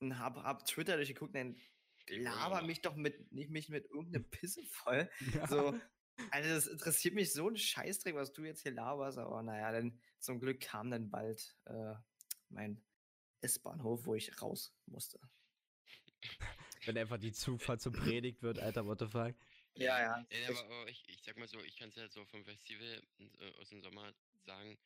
[0.00, 1.56] und habe hab Twitter durchgeguckt und
[2.10, 5.10] laber mich doch mit, nicht mich mit irgendeiner Pisse voll.
[5.34, 5.46] Ja.
[5.46, 5.78] So,
[6.30, 9.98] also das interessiert mich so ein Scheißdreck, was du jetzt hier laberst, aber naja, dann
[10.18, 11.94] zum Glück kam dann bald äh,
[12.48, 12.82] mein
[13.40, 15.18] S-Bahnhof, wo ich raus musste.
[16.84, 19.34] Wenn einfach die Zugfahrt so predigt wird, Alter, what the fuck.
[19.74, 20.26] Ja, ja.
[20.30, 23.02] ja aber, aber ich, ich sag mal so, ich kann es ja so vom Festival
[23.18, 24.12] äh, aus dem Sommer
[24.44, 24.78] sagen,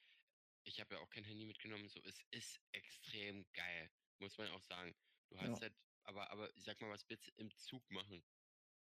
[0.64, 4.62] ich habe ja auch kein Handy mitgenommen, so, es ist extrem geil, muss man auch
[4.62, 4.94] sagen.
[5.30, 5.60] Du hast ja.
[5.62, 8.22] halt aber, aber sag mal, was willst du im Zug machen?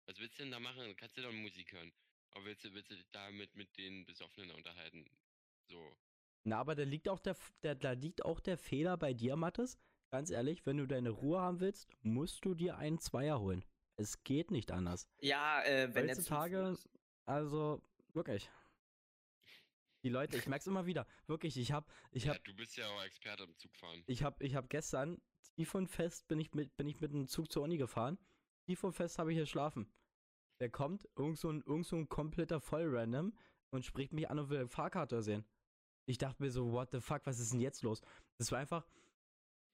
[0.06, 0.96] Was willst du denn da machen?
[0.96, 1.92] Kannst du doch Musik hören.
[2.32, 5.04] Aber willst du, willst du dich da mit, mit den Besoffenen unterhalten?
[5.68, 5.96] So.
[6.44, 9.78] Na, aber da liegt auch der, der, da liegt auch der Fehler bei dir, Mattes.
[10.10, 13.64] Ganz ehrlich, wenn du deine Ruhe haben willst, musst du dir einen Zweier holen.
[13.96, 15.08] Es geht nicht anders.
[15.20, 16.76] Ja, äh, wenn Heutzutage,
[17.24, 18.50] also wirklich.
[20.02, 21.06] Die Leute, ich merk's immer wieder.
[21.26, 22.36] Wirklich, ich hab, ich hab.
[22.36, 24.02] Ja, du bist ja auch Experte im Zugfahren.
[24.06, 27.62] Ich hab, ich hab gestern Tiefenfest bin ich mit, bin ich mit dem Zug zur
[27.62, 28.18] Uni gefahren.
[28.66, 29.92] Tiefenfest habe ich geschlafen.
[30.60, 33.32] Der kommt, irgend so ein, irgend so ein kompletter Vollrandom
[33.70, 35.44] und spricht mich an und will Fahrkarte sehen.
[36.06, 38.00] Ich dachte mir so, what the fuck, was ist denn jetzt los?
[38.38, 38.86] Das war einfach,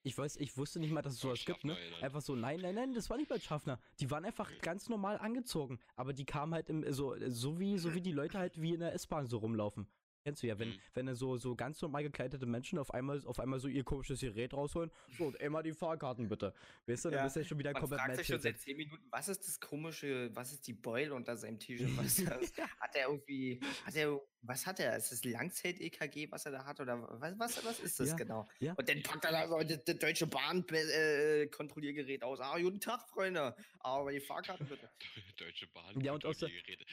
[0.03, 1.77] ich weiß, ich wusste nicht mal, dass es sowas gibt, ne?
[2.03, 3.81] Einfach so, nein, nein, nein, das war nicht mal Schaffner.
[4.01, 7.95] Die waren einfach ganz normal angezogen, aber die kamen halt im, so, so wie, so
[7.95, 9.89] wie die Leute halt wie in der S-Bahn so rumlaufen.
[10.29, 10.81] Kennst du ja, wenn, Mhm.
[10.93, 14.21] wenn dann so, so ganz normal gekleidete Menschen auf einmal, auf einmal so ihr komisches
[14.21, 16.53] Gerät rausholen, so, und immer die Fahrkarten bitte.
[16.87, 18.59] Weißt du, dann Ja, bist du ja schon wieder Man komplett fragt sich schon seit
[18.61, 21.97] 10 Minuten, was ist das komische, was ist die Beule unter seinem T-Shirt?
[21.97, 22.53] Was ist das?
[22.79, 24.97] Hat er irgendwie, hat er, was hat er?
[24.99, 26.79] Ist das Langzeit-EKG, was er da hat?
[26.79, 28.47] Oder was, was, was ist das Ja, genau?
[28.61, 28.75] ja.
[28.75, 32.39] Und dann packt er da so das, das Deutsche Bahn-Kontrolliergerät aus.
[32.41, 33.57] Ah, guten Tag, Freunde.
[33.81, 34.91] Aber die Fahrkarten bitte.
[35.39, 35.99] Deutsche Bahn.
[36.03, 36.51] Ja, und aus der-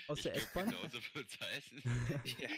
[0.07, 0.69] aus der S-Bahn?
[2.39, 2.49] Ja,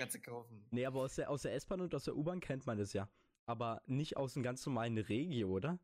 [0.00, 0.64] kannst du kaufen.
[0.70, 3.08] Nee, aber aus der, aus der S-Bahn und aus der U-Bahn kennt man das ja.
[3.46, 5.78] Aber nicht aus dem ganz normalen Regio, oder?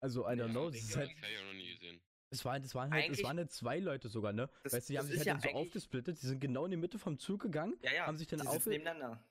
[0.00, 0.70] Also, I don't Ja, know.
[0.70, 2.00] Das, ist Das halt, habe ich auch noch nie gesehen.
[2.30, 4.50] das, waren, das waren halt, das Eigentlich- waren halt zwei Leute sogar, ne?
[4.64, 6.72] Das- weißt du, die haben sich halt ja dann so aufgesplittet, die sind genau in
[6.72, 8.06] die Mitte vom Zug gegangen, Ja, ja.
[8.06, 8.66] Haben sich dann auf-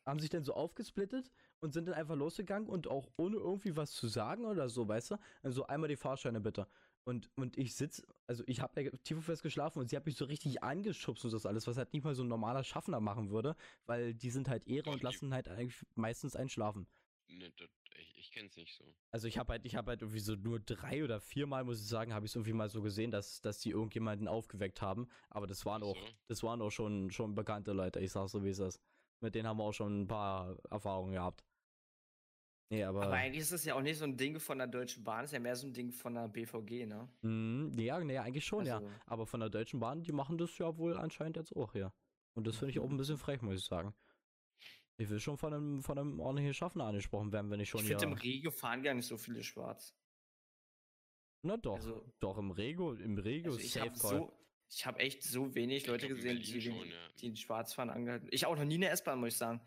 [0.05, 1.29] haben sich dann so aufgesplittet
[1.59, 5.11] und sind dann einfach losgegangen und auch ohne irgendwie was zu sagen oder so, weißt
[5.11, 5.17] du?
[5.43, 6.67] Also einmal die Fahrscheine bitte.
[7.05, 10.25] Und, und ich sitz, also ich habe tief fest geschlafen und sie hat mich so
[10.25, 13.55] richtig angeschubst und das alles, was halt nicht mal so ein normaler Schaffner machen würde,
[13.85, 16.87] weil die sind halt Ehre Doch, und lassen halt eigentlich meistens einschlafen.
[17.27, 18.85] Ne, das, ich, ich kenn's nicht so.
[19.11, 21.87] Also ich habe halt, ich habe halt irgendwie so nur drei oder viermal, muss ich
[21.87, 25.09] sagen, habe ich es irgendwie mal so gesehen, dass, dass die irgendjemanden aufgeweckt haben.
[25.29, 26.13] Aber das waren Ach auch, so.
[26.27, 28.79] das waren auch schon, schon bekannte Leute, ich sag's so wie es ist.
[29.19, 31.43] Mit denen haben wir auch schon ein paar Erfahrungen gehabt.
[32.69, 33.03] Nee, aber.
[33.03, 35.31] Aber eigentlich ist das ja auch nicht so ein Ding von der Deutschen Bahn, ist
[35.33, 37.07] ja mehr so ein Ding von der BVG, ne?
[37.21, 38.77] Mhm, ja, nee, eigentlich schon, ja.
[38.77, 41.93] Also- Aber von der Deutschen Bahn, die machen das ja wohl anscheinend jetzt auch hier.
[42.33, 43.93] Und das finde ich auch ein bisschen frech, muss ich sagen.
[44.97, 47.87] Ich will schon von einem, von einem ordentlichen Schaffner angesprochen werden, wenn ich schon Ich
[47.87, 49.95] finde, im Regio fahren gar nicht so viele schwarz.
[51.43, 54.17] Na doch, Also- doch, im Rego, im Rego Also ich Safe habe Call.
[54.19, 54.33] so,
[54.69, 56.95] ich habe echt so wenig Leute gesehen, die, schon, den, ja.
[57.19, 58.29] die in Schwarzfahren angehalten.
[58.31, 59.61] Ich auch noch nie in der S-Bahn, muss ich sagen.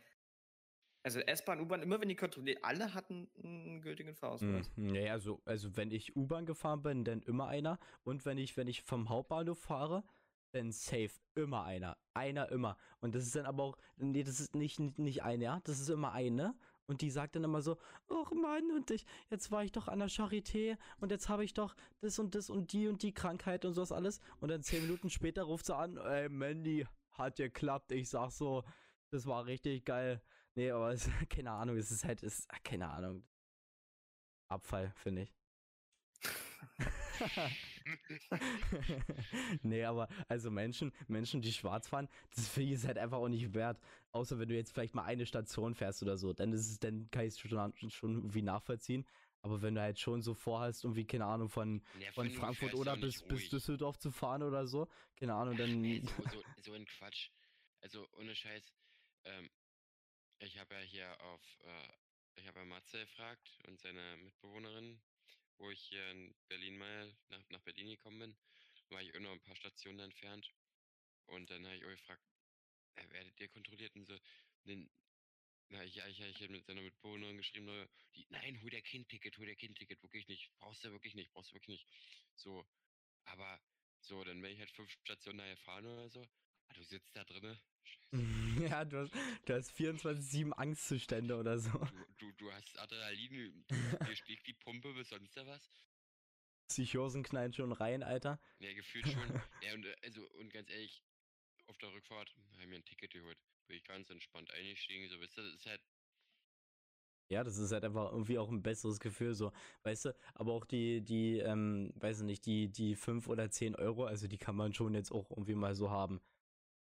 [1.07, 4.69] Also S-Bahn, U-Bahn, immer wenn die kontrolliert, alle hatten einen gültigen Fahrausweis.
[4.75, 4.87] Mhm.
[4.89, 7.79] Nee, also, also wenn ich U-Bahn gefahren bin, dann immer einer.
[8.03, 10.03] Und wenn ich, wenn ich vom Hauptbahnhof fahre,
[10.51, 11.97] dann safe immer einer.
[12.15, 12.77] Einer immer.
[12.99, 15.91] Und das ist dann aber auch, nee, das ist nicht, nicht, nicht einer, das ist
[15.91, 16.57] immer eine.
[16.87, 20.01] Und die sagt dann immer so, ach Mann, und ich, jetzt war ich doch an
[20.01, 23.65] der Charité und jetzt habe ich doch das und das und die und die Krankheit
[23.65, 24.19] und sowas alles.
[24.41, 27.93] Und dann zehn Minuten später ruft sie an, ey Mandy, hat geklappt.
[27.93, 28.65] Ich sag so,
[29.13, 30.21] das war richtig geil.
[30.57, 33.23] Nee, aber es, keine Ahnung, es ist halt, es ist, keine Ahnung.
[34.49, 35.35] Abfall, finde ich.
[39.63, 43.29] nee, aber also Menschen, Menschen, die schwarz fahren, das finde ich ist halt einfach auch
[43.29, 43.79] nicht wert.
[44.13, 47.11] Außer wenn du jetzt vielleicht mal eine Station fährst oder so, dann ist es, dann
[47.11, 49.07] kann ich es schon, schon irgendwie nachvollziehen.
[49.43, 52.79] Aber wenn du halt schon so vorhast, irgendwie, keine Ahnung, von, Ja, von Frankfurt du
[52.79, 53.51] oder bis, bis.
[53.51, 55.83] Düsseldorf zu fahren oder so, keine Ahnung, Ach, dann.
[55.83, 57.31] nee, so, so, so ein Quatsch.
[57.81, 58.65] Also ohne Scheiß.
[59.25, 59.51] Ähm,
[60.39, 61.93] ich habe ja hier auf, äh,
[62.37, 65.01] ich habe ja Matze gefragt und seine Mitbewohnerin,
[65.59, 68.37] wo ich hier in Berlin mal nach, nach Berlin gekommen bin,
[68.91, 70.53] war ich noch ein paar Stationen entfernt.
[71.27, 72.23] Und dann habe ich auch gefragt,
[72.97, 73.95] äh, werdet ihr kontrolliert?
[73.97, 74.17] Und so,
[74.65, 74.89] nee,
[75.69, 79.37] na, ich, ja, ich, ich habe mit seiner Mitbewohnerin geschrieben, die, nein, hol dir Kindticket,
[79.39, 81.89] hol dir Kindticket, wirklich nicht, brauchst du wirklich nicht, brauchst du wirklich nicht.
[82.37, 82.65] So,
[83.25, 83.61] aber
[84.01, 86.23] so, dann wenn ich halt fünf Stationen daher fahren oder so,
[86.69, 89.13] ah, du sitzt da drinne, scheiße, ja, du hast,
[89.45, 91.71] du hast 24-7 Angstzustände oder so.
[91.71, 95.71] du, du, du hast Adrenalin, dir schlägt die Pumpe bis sonst da was.
[96.69, 98.41] Psychosen knallen schon rein, Alter.
[98.59, 99.23] Ja, gefühlt schon.
[99.63, 101.03] ja, und also, und ganz ehrlich,
[101.67, 103.39] auf der Rückfahrt habe ich mir ein Ticket geholt.
[103.67, 105.83] Bin ich ganz entspannt eingestiegen, so, wisst ihr, das ist halt,
[107.29, 110.65] Ja, das ist halt einfach irgendwie auch ein besseres Gefühl, so, weißt du, aber auch
[110.65, 114.57] die, die, ähm, weiß ich nicht, die, die 5 oder 10 Euro, also die kann
[114.57, 116.21] man schon jetzt auch irgendwie mal so haben.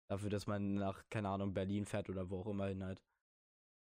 [0.08, 3.02] Dafür, dass man nach, keine Ahnung, Berlin fährt oder wo auch immer hin halt.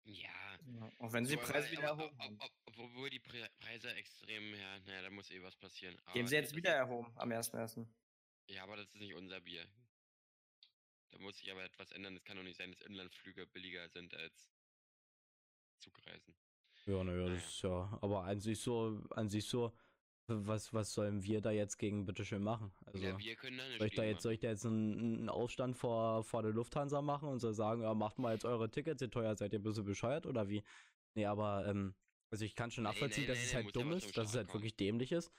[0.05, 0.29] ja.
[0.67, 3.51] Ja, auch wenn sie so, den Preis aber- wieder erhoben ob- ob- Obwohl die Pre
[3.61, 5.95] Preise extrem, ja, naja, da muss eh was passieren.
[5.95, 7.87] Die haben aber sie jetzt wieder erhoben am 1.1.
[8.47, 9.67] Ja, aber das ist nicht unser Bier.
[11.11, 12.17] Da muss sich aber etwas ändern.
[12.17, 14.55] Es kann doch nicht sein, dass Inlandflüge billiger sind als
[15.81, 16.35] Zugreisen.
[16.87, 17.35] Ja, naja, Naja.
[17.35, 19.77] das ist ja, aber an sich so, an sich so,
[20.27, 22.73] was, was sollen wir da jetzt gegen bitteschön machen?
[22.87, 24.99] Also, ja, wir können da nicht soll ich da jetzt, soll ich da jetzt einen,
[25.19, 28.71] einen Aufstand vor, vor der Lufthansa machen und so sagen, ja, macht mal jetzt eure
[28.71, 30.63] Tickets, ihr teuer seid ihr ein bisschen bescheuert oder wie?
[31.15, 31.95] Nee, aber, ähm,
[32.31, 34.31] also ich kann schon Nee, nachvollziehen, nee, dass nee, es nee, halt dumm ist, dass
[34.31, 34.63] es halt kommen.
[34.63, 35.33] wirklich dämlich ist.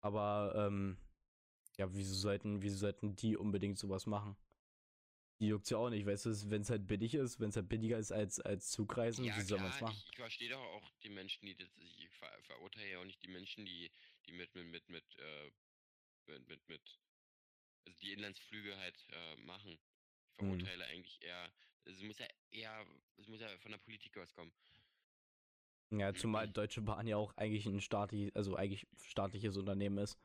[0.00, 0.98] Aber, ähm,
[1.78, 4.36] ja, wieso sollten, wieso sollten die unbedingt sowas machen?
[5.40, 7.68] Die juckt's ja auch nicht, weißt du, wenn es halt billig ist, wenn es halt
[7.68, 10.00] billiger ist als, als Zugreisen, ja, wie soll klar, man's machen?
[10.00, 13.22] Ich, ich verstehe doch auch die Menschen, die das, ich ver verurteile ja auch nicht
[13.22, 13.90] die Menschen, die,
[14.26, 15.50] die mit, mit, mit, mit, äh,
[16.26, 16.98] mit, mit, mit
[17.86, 19.78] also die Inlandsflüge halt äh, machen.
[20.28, 20.68] Ich Mhm.
[20.68, 21.52] verurteile eigentlich eher,
[21.84, 22.86] es muss ja eher,
[23.18, 24.52] es muss ja von der Politik was kommen.
[25.90, 30.18] Ja, zumal Deutsche Bahn ja auch eigentlich ein staatlich, also eigentlich staatliches Unternehmen ist.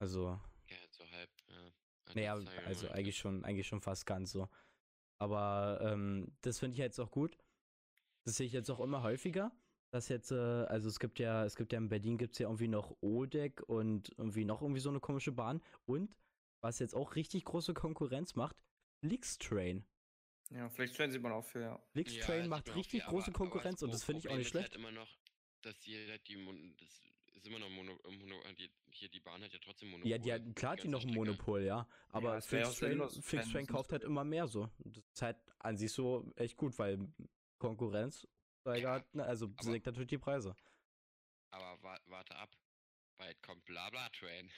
[0.00, 0.38] Also,
[0.68, 1.30] Ja, so halb,
[2.14, 2.34] naja,
[2.66, 4.48] also eigentlich schon, eigentlich schon fast ganz so.
[5.18, 7.38] Aber ähm, das finde ich jetzt auch gut.
[8.24, 9.50] Das sehe ich jetzt auch immer häufiger.
[9.92, 12.48] Dass jetzt, äh, also es gibt ja, es gibt ja in Berlin gibt es ja
[12.48, 15.62] irgendwie noch Odeck und irgendwie noch irgendwie so eine komische Bahn.
[15.86, 16.18] Und
[16.60, 18.56] was jetzt auch richtig große Konkurrenz macht,
[19.00, 19.86] Flixtrain.
[20.50, 21.78] Ja, vielleicht trainen sieht man auch für, ja.
[21.92, 24.28] Flixtrain das macht richtig viel, große aber- aber das Konkurrenz und Pro- das finde ich
[24.28, 24.70] auch nicht ist schlecht.
[24.70, 25.08] Halt immer noch,
[25.62, 25.74] dass
[26.10, 26.36] halt die
[26.76, 27.02] das
[27.36, 30.10] ist immer noch Mono, äh, Mono äh, die, hier die Bahn hat ja trotzdem Monopol.
[30.10, 31.14] Ja, die hat, klar, die ganze noch ein.
[31.14, 31.86] Monopol, ja.
[32.10, 34.70] Aber es auch Flixtrain, sinnlos, wenn Flixtrain es kauft halt immer mehr so.
[34.78, 37.08] Das ist halt an sich so echt gut, weil
[37.58, 38.26] Konkurrenz
[38.62, 40.56] steigert, ne, also aber- senkt natürlich die Preise.
[41.50, 42.50] Aber wa warte ab.
[43.16, 44.50] Bald kommt Blabla Train.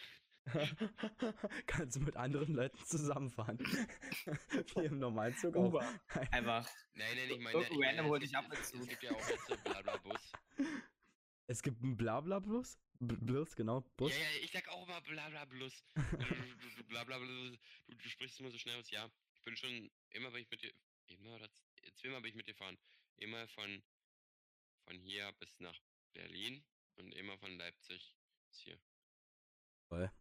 [1.67, 3.59] Kannst du mit anderen Leuten zusammenfahren.
[4.77, 5.67] Wie im Normalzug auch.
[5.69, 5.87] Uber.
[6.33, 6.67] Einfach.
[6.95, 8.61] Nein, nein, ich meine, Irgend ich meine, random es holt gibt- dich ab es, mit
[8.61, 8.89] es Zug.
[8.89, 10.33] gibt ja auch jetzt so Blabla Bus.
[11.49, 12.79] Es gibt einen Blabla Plus.
[13.57, 13.81] Genau.
[13.97, 14.13] Bus.
[14.13, 15.83] Ja, ja, ich sag auch immer Blabla Plus.
[17.89, 18.91] Du, du, sprichst immer so schnell aus.
[18.91, 20.73] Ja, ich bin schon immer, bin ich mit dir,
[21.07, 21.49] immer oder
[21.95, 22.77] zweimal bin ich mit dir fahren.
[23.17, 23.83] Immer von,
[24.85, 25.81] von hier bis nach
[26.13, 26.63] Berlin
[26.97, 28.15] und immer von Leipzig
[28.49, 28.79] bis hier.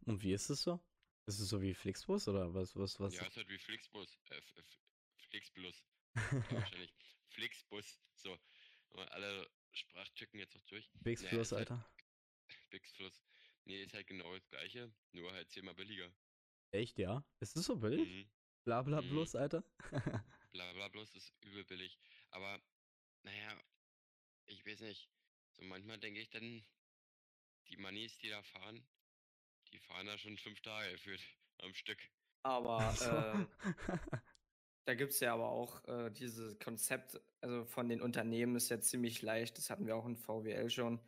[0.06, 0.80] Und wie ist es so?
[1.26, 2.74] Ist es so wie Flixbus oder was?
[2.74, 3.14] was, was?
[3.14, 4.18] Ja, ist halt wie Flixbus.
[4.30, 4.40] Äh,
[5.28, 5.84] Flixbus.
[6.14, 6.94] Wahrscheinlich.
[7.28, 8.00] Flixbus.
[8.14, 8.38] So.
[8.90, 9.46] Aber alle
[9.78, 10.90] Sprachtücken jetzt noch durch.
[11.02, 11.92] Flixbus, ist halt- Alter.
[12.70, 13.22] Flixbus.
[13.64, 16.10] Nee, ist halt genau das gleiche, nur halt zehnmal billiger.
[16.70, 17.24] Echt, ja?
[17.40, 18.08] Ist es so billig?
[18.08, 18.30] Mhm.
[18.64, 19.08] Blabla Mhm.
[19.08, 19.64] Plus, Alter?
[20.52, 21.98] Blablablus ist übel billig.
[22.30, 22.60] Aber,
[23.22, 23.62] naja,
[24.46, 25.10] ich weiß nicht.
[25.52, 26.64] So manchmal denke ich dann,
[27.68, 28.86] die Mannis, die da fahren,
[29.72, 31.22] die fahren da schon fünf Tage gefühlt
[31.58, 31.98] am Stück.
[32.42, 33.04] Aber So.
[33.10, 33.48] ähm,
[34.88, 38.80] da gibt es ja aber auch äh, dieses Konzept, also von den Unternehmen ist ja
[38.80, 41.00] ziemlich leicht, das hatten wir auch in VWL schon,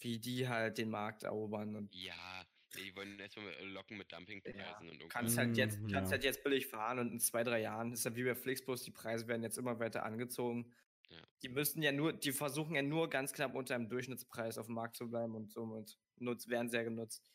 [0.00, 2.44] wie die halt den Markt erobern und Ja,
[2.76, 5.12] die wollen erstmal locken mit Dumpingpreisen und irgendwas.
[5.12, 6.12] kannst halt jetzt, Mm, kannst ja.
[6.12, 8.90] halt jetzt billig fahren und in zwei, drei Jahren ist ja wie bei Flixbus, die
[8.92, 10.72] Preise werden jetzt immer weiter angezogen.
[11.10, 11.26] Ja.
[11.42, 14.74] Die müssten ja nur, die versuchen ja nur ganz knapp unter dem Durchschnittspreis auf dem
[14.76, 17.30] Markt zu bleiben und somit nutz, werden sehr genutzt.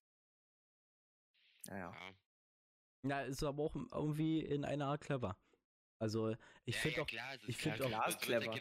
[1.67, 1.91] Naja.
[1.91, 2.13] Ja,
[3.03, 5.37] Ja, ist aber auch irgendwie in einer Art clever.
[6.01, 6.35] Also,
[6.65, 8.59] ich ja, finde ja, auch, klar, ich ist find klar, auch- Klar ist das clever.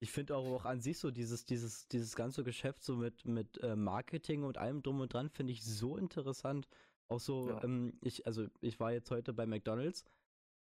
[0.00, 3.58] ich finde auch, auch an sich so dieses, dieses, dieses ganze Geschäft so mit, mit
[3.62, 6.68] äh, Marketing und allem drum und dran finde ich so interessant.
[7.08, 7.62] Auch so, Ja.
[7.62, 10.04] ähm, ich, also ich war jetzt heute bei McDonalds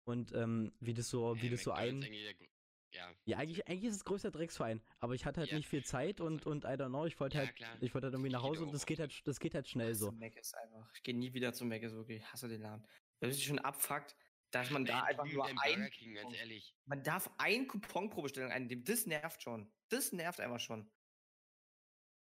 [0.04, 2.10] und ähm, wie das so, wie Ey, das so McDonald's ein.
[2.12, 2.50] eigentlich der grö-
[2.92, 5.82] Ja, Ja, eigentlich, eigentlich ist es größter Drecksverein, aber ich hatte halt Ja, nicht viel
[5.82, 7.82] Zeit und, und I don't know, ich wollte Ja, halt, klar.
[7.82, 10.12] ich wollte halt irgendwie nach Hause und das geht halt, das geht halt schnell so.
[10.12, 10.92] Mac ist einfach.
[10.94, 12.18] Ich gehe nie wieder zu Mac, ist wirklich.
[12.18, 12.86] Ich hasse den Laden.
[13.20, 14.14] Es sich schon abfuckt,
[14.62, 15.90] dass man da einfach nur ein.
[15.90, 16.74] King, ganz Coupon- ehrlich.
[16.86, 18.84] Man darf ein Coupon pro Bestellung einnehmen.
[18.84, 19.70] Das nervt schon.
[19.88, 20.90] Das nervt einfach schon.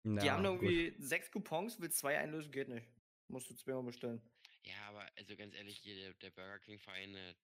[0.06, 0.64] Die Ja, haben gut.
[0.64, 2.88] irgendwie sechs Coupons, will zwei einlösen, geht nicht.
[3.28, 4.22] Musst du zweimal bestellen.
[4.64, 7.16] Ja, aber also ganz ehrlich, hier der, der Burger King Verein.
[7.16, 7.36] Äh,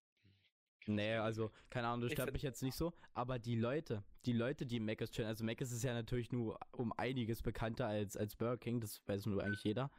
[0.88, 4.67] Nee, also, keine Ahnung, das stört mich jetzt nicht so, aber die Leute, die Leute,
[4.67, 8.59] die Mc's chillen, also Mc's ist ja natürlich nur um einiges bekannter als, als Burger
[8.59, 9.89] King, das weiß nur eigentlich jeder.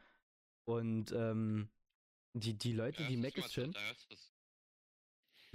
[0.65, 1.71] Und, ähm,
[2.35, 4.17] die, die Leute, die Mc's chillen, die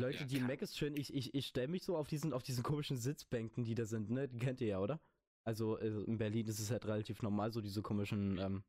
[0.02, 0.50] Leute, Ja, die klar.
[0.50, 3.76] Mc's chillen, ich, ich, ich stelle mich so auf diesen, auf diesen komischen Sitzbänken, die
[3.76, 4.28] da sind, ne?
[4.28, 5.00] Die kennt ihr ja, oder?
[5.44, 8.64] Also, äh, in Berlin ist es halt relativ normal, so diese komischen, ähm,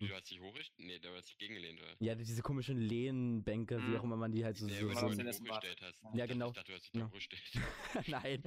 [0.00, 0.78] Du hast dich hochrichtet?
[0.78, 1.96] Nee, du hast dich gegengelehnt, oder?
[1.98, 3.96] ja, diese komischen Lehnbänke, wie Mhm.
[3.96, 5.98] auch immer man die halt so, Nee, so, so hochgestellt hast.
[6.14, 6.48] Ja, genau.
[6.48, 7.00] Ich dachte, du hast dich Ja.
[7.00, 7.42] da hochgestellt.
[8.06, 8.42] Nein.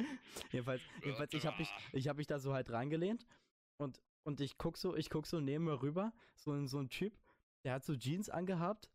[0.52, 3.26] jedenfalls, jedenfalls ich habe mich, ich hab mich da so halt rangelehnt
[3.78, 6.90] und, und ich guck so, ich guck so neben mir rüber, so, ein- so ein
[6.90, 7.18] Typ,
[7.66, 8.90] der hat so Jeans angehabt.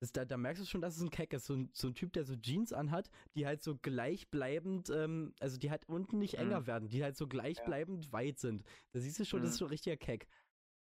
[0.00, 1.44] Das, da, da merkst du schon, dass es ein Keck ist.
[1.46, 5.58] So ein, so ein Typ, der so Jeans anhat, die halt so gleichbleibend, ähm, also
[5.58, 6.40] die halt unten nicht Mhm.
[6.40, 8.64] enger werden, die halt so gleichbleibend weit sind.
[8.92, 9.58] Da siehst du schon, das ist Mhm.
[9.58, 10.26] schon ein richtiger Keck.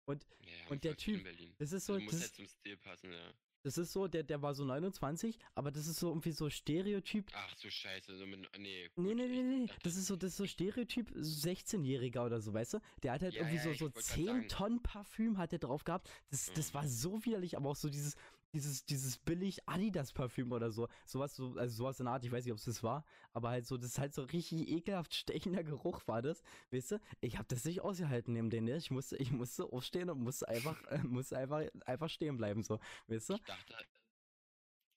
[0.07, 1.25] Und Ja, Und der Typ,
[1.57, 3.33] das ist so, Also muss das halt ist, zum Stil passen, ja.
[3.63, 7.31] das ist so, der, der war so 29, aber das ist so irgendwie so Stereotyp,
[7.33, 8.39] Ach so scheiße, so mit.
[8.39, 9.65] Nee, Nee, gut, nee, nee, nee.
[9.65, 12.79] dachte- Das ist so, das ist so Stereotyp 16-Jähriger oder so, weißt du?
[13.01, 14.47] Der hat halt Ja, irgendwie ja, so, so wollt grad 10 sagen.
[14.49, 16.09] Tonnen Parfüm hat er drauf gehabt.
[16.29, 16.73] Das, das Mhm.
[16.75, 18.15] war so widerlich, aber auch so dieses,
[18.55, 20.87] dieses, dieses billig Adidas-Parfüm oder so.
[21.05, 23.49] Sowas, so, also sowas in der Art, ich weiß nicht, ob es das war, aber
[23.49, 26.41] halt so, das ist halt so richtig ekelhaft stechender Geruch war das,
[26.71, 27.01] weißt du?
[27.21, 28.77] Ich habe das nicht ausgehalten neben den, ne?
[28.77, 32.79] Ich musste, ich musste aufstehen und musste einfach, äh, musste einfach, einfach stehen bleiben, so,
[33.07, 33.33] weißt du?
[33.35, 33.75] Ich dachte,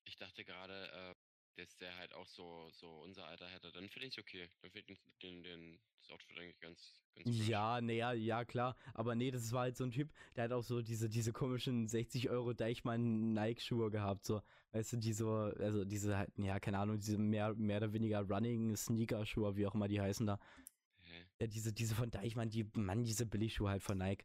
[0.05, 1.15] ich dachte gerade, äh,
[1.59, 4.49] dass der halt auch so, so unser Alter hätte, dann finde ich es okay.
[4.63, 7.49] Dann finde ich den, den, das Outfit eigentlich ganz, ganz.
[7.49, 8.77] Ja, nee, ja, ja, klar.
[8.95, 11.89] Aber nee, das war halt so ein Typ, der hat auch so diese, diese komischen
[11.89, 14.41] 60 Euro Deichmann Nike-Schuhe gehabt, so.
[14.73, 18.21] Weißt du, die so, also diese halt, ja, keine Ahnung, diese mehr, mehr oder weniger
[18.21, 20.39] Running Sneaker-Schuhe, wie auch immer die heißen da.
[21.01, 21.25] Hä?
[21.41, 24.25] Ja, diese, diese von Deichmann, die, Mann, diese Billigschuhe halt von Nike.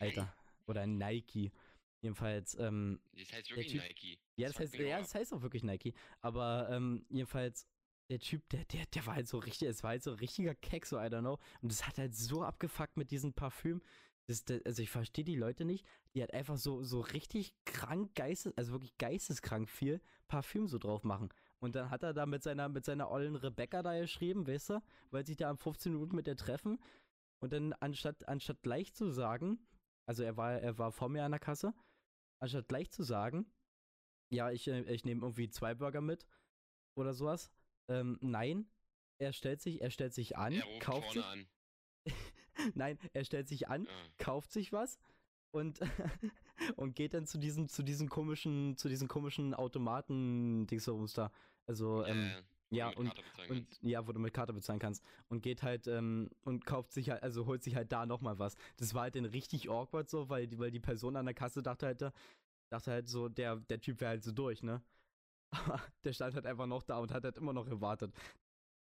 [0.00, 0.34] Alter.
[0.66, 1.52] Oder Nike.
[2.02, 4.18] Jedenfalls, ähm, Das heißt wirklich Typ- Nike.
[4.36, 5.94] ja, das fuckt heißt, ja, auch das heißt auch wirklich Nike.
[6.20, 7.66] Aber ähm, jedenfalls,
[8.08, 10.54] der Typ, der, der, der war halt so richtig, es war halt so ein richtiger
[10.54, 11.38] Keck, so I don't know.
[11.60, 13.82] Und das hat halt so abgefuckt mit diesem Parfüm.
[14.26, 15.84] Das, das, also ich verstehe die Leute nicht,
[16.14, 21.04] die halt einfach so, so richtig krank, geistes, also wirklich geisteskrank viel Parfüm so drauf
[21.04, 21.28] machen.
[21.58, 24.82] Und dann hat er da mit seiner, mit seiner ollen Rebecca da geschrieben, weißt du,
[25.10, 26.78] weil sich da am 15 Minuten mit der treffen.
[27.40, 29.58] Und dann anstatt, anstatt gleich zu sagen,
[30.06, 31.74] also er war, er war vor mir an der Kasse,
[32.40, 33.46] anstatt gleich zu sagen,
[34.30, 36.26] ja, ich, äh, ich nehme irgendwie zwei Burger mit
[36.94, 37.50] oder sowas.
[37.88, 38.68] Ähm, nein,
[39.18, 41.46] er stellt sich, er stellt sich an, Er kauft sich, an.
[42.74, 44.08] nein, er stellt sich an, Ah.
[44.18, 44.98] kauft sich was
[45.50, 45.80] und,
[46.76, 51.32] und geht dann zu diesem, zu diesem komischen, zu diesen komischen Automaten, Dingsums da.
[51.66, 53.12] Also, Ja, ähm, ja, ja, und,
[53.48, 55.04] und ja, wo du mit Karte bezahlen kannst.
[55.28, 58.56] Und geht halt, ähm, und kauft sich halt, also holt sich halt da nochmal was.
[58.76, 61.62] Das war halt dann richtig awkward so, weil die, weil die Person an der Kasse
[61.62, 62.00] dachte halt,
[62.70, 64.82] dachte halt so, der, der Typ wäre halt so durch, ne?
[65.50, 68.14] Aber der stand halt einfach noch da und hat halt immer noch gewartet.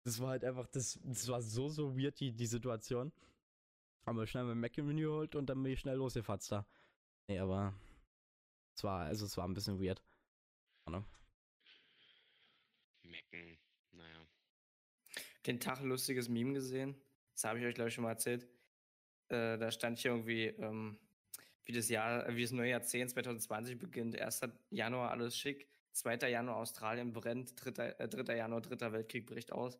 [0.06, 3.12] Das war halt einfach, das, das war so, so weird, die, die Situation.
[4.06, 6.66] Haben wir schnell mit Mac-Menü geholt und dann bin ich schnell losgefatzt da.
[7.28, 7.74] Nee, aber
[8.78, 10.02] es war, also es war ein bisschen weird.
[13.04, 13.58] Mecken.
[15.46, 16.96] Den Tag lustiges Meme gesehen.
[17.34, 18.48] Das habe ich euch, glaube ich, schon mal erzählt.
[19.30, 20.98] Äh, da stand hier irgendwie, ähm,
[21.66, 24.20] wie das Jahr, wie das neue Jahrzehnt 2020 beginnt.
[24.20, 24.42] 1.
[24.70, 26.30] Januar alles schick, 2.
[26.30, 27.90] Januar Australien brennt, 3.
[27.90, 28.36] Äh, 3.
[28.36, 29.80] Januar Dritter Weltkrieg bricht aus.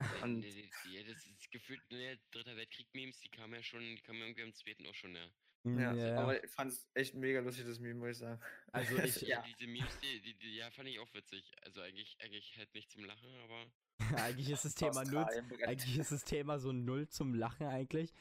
[0.22, 4.42] Und Ja, das ist gefühlt, ne, Dritter Weltkrieg-Memes, die kamen ja schon, die kamen irgendwie
[4.42, 5.94] am zweiten auch schon, ja.
[5.94, 8.40] ja, aber ich fand es echt mega lustig, das Meme, muss ich sagen.
[8.72, 9.42] Also ich, Ja.
[9.42, 11.50] Diese Memes, die, die, die, ja, fand ich auch witzig.
[11.62, 13.66] Also eigentlich, eigentlich halt nicht zum Lachen, aber
[14.16, 15.24] eigentlich ist das Thema null,
[15.66, 18.12] eigentlich ist das Thema so null zum Lachen eigentlich.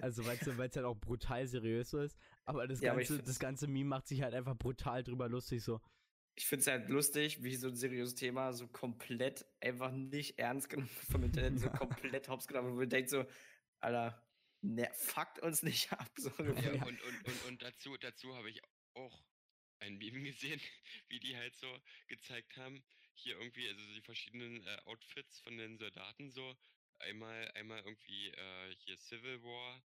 [0.00, 2.18] Also weil es halt auch brutal seriös so ist.
[2.44, 5.28] Aber das Ja, aber ganze, find's- das ganze Meme macht sich halt einfach brutal drüber
[5.28, 5.80] lustig so.
[6.34, 10.70] Ich finde es halt lustig, wie so ein seriöses Thema so komplett einfach nicht ernst
[10.70, 11.68] genommen vom Internet, so
[12.16, 13.26] komplett hops genommen, wird, wo man denkt so,
[13.80, 14.26] Alter,
[14.62, 16.10] ne, fuckt uns nicht ab.
[16.16, 16.72] So Ja, ungefähr.
[16.86, 18.62] und, und, und, und dazu, dazu habe ich
[18.94, 19.24] auch
[19.80, 20.60] ein Meme gesehen,
[21.08, 21.68] wie die halt so
[22.08, 22.82] gezeigt haben.
[23.14, 26.56] Hier irgendwie, also die verschiedenen äh, Outfits von den Soldaten so.
[26.98, 29.82] Einmal, einmal irgendwie äh, hier Civil War,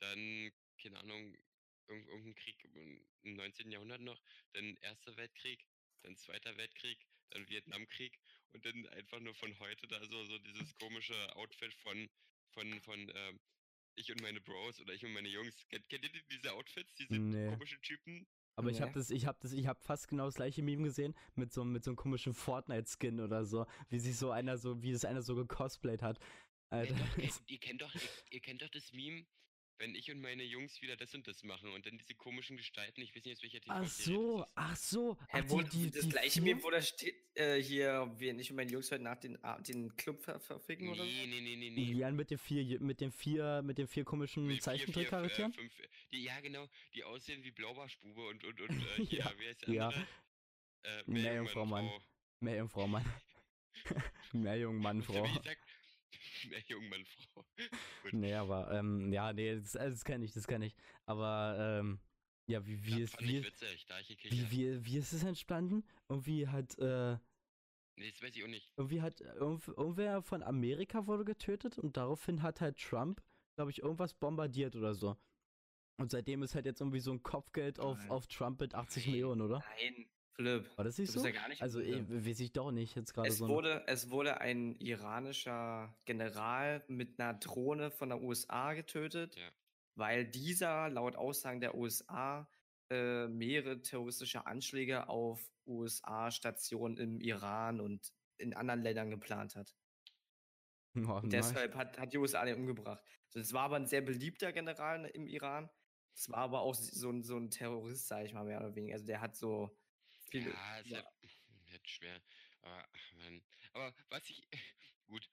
[0.00, 1.34] dann, keine Ahnung,
[1.88, 3.70] irgend, irgendein Krieg im im 19.
[3.72, 4.20] Jahrhundert noch,
[4.52, 5.66] dann Erster Weltkrieg,
[6.02, 8.18] dann Zweiter Weltkrieg, dann Vietnamkrieg
[8.52, 12.08] und dann einfach nur von heute da so, so dieses komische Outfit von,
[12.52, 13.40] von, von, ähm,
[13.96, 15.66] ich und meine Bros oder ich und meine Jungs.
[15.68, 17.50] Kennt, kennt ihr die- diese Outfits, diese Nee.
[17.50, 18.26] komischen Typen?
[18.58, 21.14] Aber ich habe das, ich habe das, ich habe fast genau das gleiche Meme gesehen
[21.36, 24.90] mit so, mit so einem komischen Fortnite-Skin oder so, wie sich so einer so, wie
[24.90, 26.18] das einer so gecosplayt hat.
[26.68, 26.96] Alter,
[27.46, 29.24] ihr, kennt doch, ihr, ihr kennt doch das Meme,
[29.78, 33.00] wenn ich und meine Jungs wieder das und das machen und dann diese komischen Gestalten,
[33.00, 34.52] ich weiß nicht, aus welcher ach TV-Serie so, ist.
[34.54, 35.16] ach so.
[35.30, 36.42] Ach, wo, die, die, das die gleiche?
[36.42, 39.58] Meme, wo da steht, äh, hier, wir nicht und meine Jungs heute Nacht den, ah,
[39.60, 41.10] den Club ver verficken oder so?
[41.10, 41.92] Nee, nee, nee, nee, nee.
[41.92, 45.54] Ja, mit den vier, mit den vier, mit den vier komischen Zeichentrickcharakteren?
[45.56, 49.32] äh, äh, die, ja, genau, die aussehen wie Blaubarschbube und, und, und, äh, hier, Ja,
[49.38, 49.88] wie heißt der ja.
[49.88, 50.06] andere?
[50.82, 51.90] Äh, Meerjungfrau, Mann.
[52.40, 52.86] Meerjungfrau.
[52.86, 53.04] Mann.
[54.32, 55.42] Meerjungmann, Was hab Frau.
[56.12, 56.68] ich gesagt?
[56.68, 57.44] Meerjungmann, Frau.
[58.12, 60.74] Nee, aber, ähm, ja, nee, das, also das kenne ich, das kenne ich.
[61.06, 62.00] Aber, ähm,
[62.46, 65.84] ja, wie, wie ist, wie, witzig, da ich wie, wie, wie ist es entstanden?
[66.08, 67.18] Irgendwie hat, äh,
[67.98, 68.72] Nee, das weiß ich auch nicht.
[68.76, 73.22] irgendwie hat, irgend, irgendwer von Amerika wurde getötet und daraufhin hat halt Trump,
[73.56, 75.16] glaube ich, irgendwas bombardiert oder so.
[76.00, 78.10] Und seitdem ist halt jetzt irgendwie so ein Kopfgeld auf, Nein.
[78.10, 79.12] auf Trump mit 80 Nein.
[79.12, 79.64] Millionen, oder?
[79.80, 80.08] Nein,
[80.38, 80.70] Philipp.
[80.78, 81.26] War das Du nicht bist so?
[81.26, 83.48] ja gar nicht Also, eh, weiß ich doch nicht, jetzt gerade Es so.
[83.48, 89.50] wurde, es wurde ein iranischer General mit einer Drohne von der USA getötet, Ja.
[89.96, 92.48] weil dieser laut Aussagen der USA
[92.90, 99.74] äh, mehrere terroristische Anschläge auf USA-Stationen im Iran und in anderen Ländern geplant hat.
[101.06, 103.02] Oh, deshalb hat, hat die USA den umgebracht.
[103.28, 105.68] Also es war aber ein sehr beliebter General im Iran.
[106.16, 108.94] Es war aber auch so ein, so ein Terrorist, sage ich mal, mehr oder weniger.
[108.94, 109.76] Also der hat so
[110.30, 110.50] viele.
[110.50, 111.04] Ja, ist ja.
[111.70, 112.22] halt schwer.
[112.62, 113.42] Aber, ach, Mann.
[113.72, 114.42] Aber was ich,
[115.06, 115.28] gut,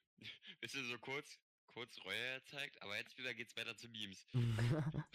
[0.61, 4.25] wisst ihr, so kurz, kurz Reue zeigt, aber jetzt wieder geht's weiter zu Memes.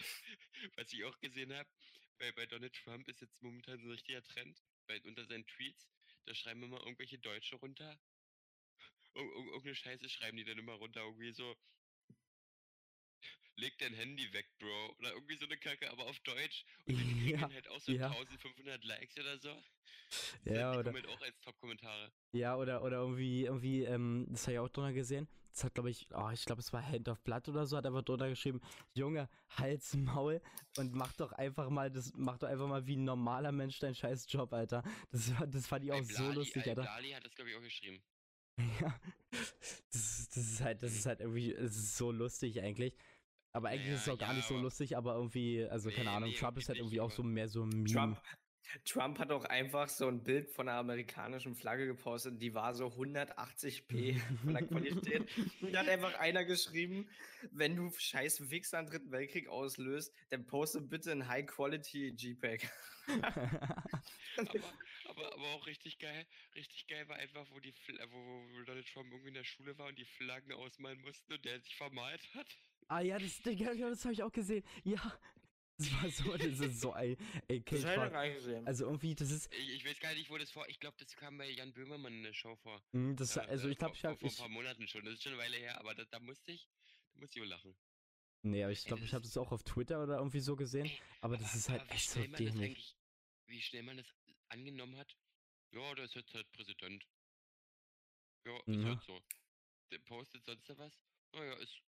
[0.75, 1.69] Was ich auch gesehen habe,
[2.19, 5.89] bei, bei Donald Trump ist jetzt momentan so ein richtiger Trend, bei, unter seinen Tweets,
[6.25, 7.99] da schreiben immer irgendwelche Deutsche runter.
[9.15, 11.57] Ir ir irgendeine Scheiße schreiben die dann immer runter, irgendwie so.
[13.61, 14.95] Leg dein Handy weg, Bro.
[14.99, 16.65] Oder irgendwie so eine Kacke, aber auf Deutsch.
[16.85, 18.07] Und die kriegen Ja, dann halt auch so ja.
[18.09, 19.49] 1500 Likes oder so.
[20.43, 22.11] Ja, die oder, kommen halt auch als Top-Kommentare.
[22.33, 25.27] ja, oder, oder irgendwie, irgendwie, ähm, das habe ich auch drunter gesehen.
[25.53, 27.85] Das hat, glaube ich, oh, ich glaube, es war Hand of Blood oder so, hat
[27.85, 28.61] einfach drunter geschrieben,
[28.93, 30.41] Junge, Hals, Maul
[30.77, 33.95] und mach doch einfach mal, das, mach doch einfach mal wie ein normaler Mensch deinen
[33.95, 34.81] scheiß Job, Alter.
[35.11, 36.81] Das, das fand ich auch Ey, so Blali- lustig, Alter.
[36.83, 38.01] Blali hat das, glaube ich, auch geschrieben.
[38.81, 38.99] Ja.
[39.91, 42.93] Das, ist- das ist halt, das ist halt irgendwie, es ist so lustig eigentlich.
[43.53, 45.89] Aber eigentlich ist es Ja, auch gar ja, nicht so aber- lustig, aber irgendwie, also
[45.89, 47.91] keine Nee, Ahnung, nee, Trump ist halt irgendwie auch so mehr so ein Meme.
[47.91, 48.21] Trump,
[48.85, 52.87] Trump hat auch einfach so ein Bild von einer amerikanischen Flagge gepostet, die war so
[52.87, 55.27] 180p von der Qualität.
[55.61, 57.09] Und da hat einfach einer geschrieben,
[57.51, 62.69] wenn du scheiß Wichser im Dritten Weltkrieg auslöst, dann poste bitte ein High-Quality JPEG.
[63.07, 63.25] Aber,
[65.09, 66.25] aber, aber auch richtig geil,
[66.55, 67.73] richtig geil war einfach, wo die
[68.11, 68.17] wo
[68.53, 71.59] wo Donald Trump irgendwie in der Schule war und die Flaggen ausmalen mussten und der
[71.59, 72.47] sich vermalt hat.
[72.87, 74.63] Ah ja, das, das habe ich auch gesehen.
[74.83, 74.99] Ja.
[75.77, 77.17] Das war so, das ist so ein,
[77.47, 78.13] ey, okay, ich war,
[78.67, 80.69] also irgendwie, das ist, Ich, ich weiß gar nicht, wo das vor.
[80.69, 82.83] Ich glaube, das kam bei Jan Böhmermann in der Show vor.
[82.91, 84.87] mh, das, Ja, also äh, ich glaube, ich habe, vor, ich, vor ein paar Monaten
[84.87, 85.03] schon.
[85.05, 86.69] Das ist schon eine Weile her, aber da, da musste ich,
[87.13, 87.75] da musste ich lachen.
[88.43, 90.85] nee, aber ich glaube, das ich habe das auch auf Twitter oder irgendwie so gesehen,
[90.85, 92.95] Ey, aber das ist halt echt so das dämlich.
[93.47, 94.05] wie schnell man das
[94.49, 95.17] angenommen hat.
[95.71, 97.07] Ja, der ist jetzt halt Präsident.
[98.45, 98.85] Ja, ist Ja.
[98.85, 99.19] halt so.
[99.91, 100.93] Der postet sonst noch was?
[101.33, 101.81] Naja, ist,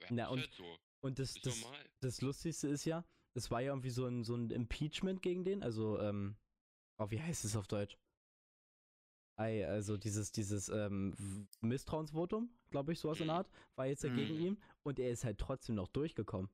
[0.00, 0.78] ja, Na, ist und halt so.
[1.04, 1.90] Und das, Ist das, normal.
[2.00, 5.62] das Lustigste ist ja, es war ja irgendwie so ein, so ein Impeachment gegen den,
[5.62, 6.36] also, ähm,
[6.98, 7.98] oh, wie heißt es auf Deutsch?
[9.36, 13.38] Ei, also dieses, dieses ähm, Misstrauensvotum, glaube ich, sowas in der Mhm.
[13.38, 14.40] Art, war jetzt ja gegen Mhm.
[14.40, 16.50] ihn und er ist halt trotzdem noch durchgekommen.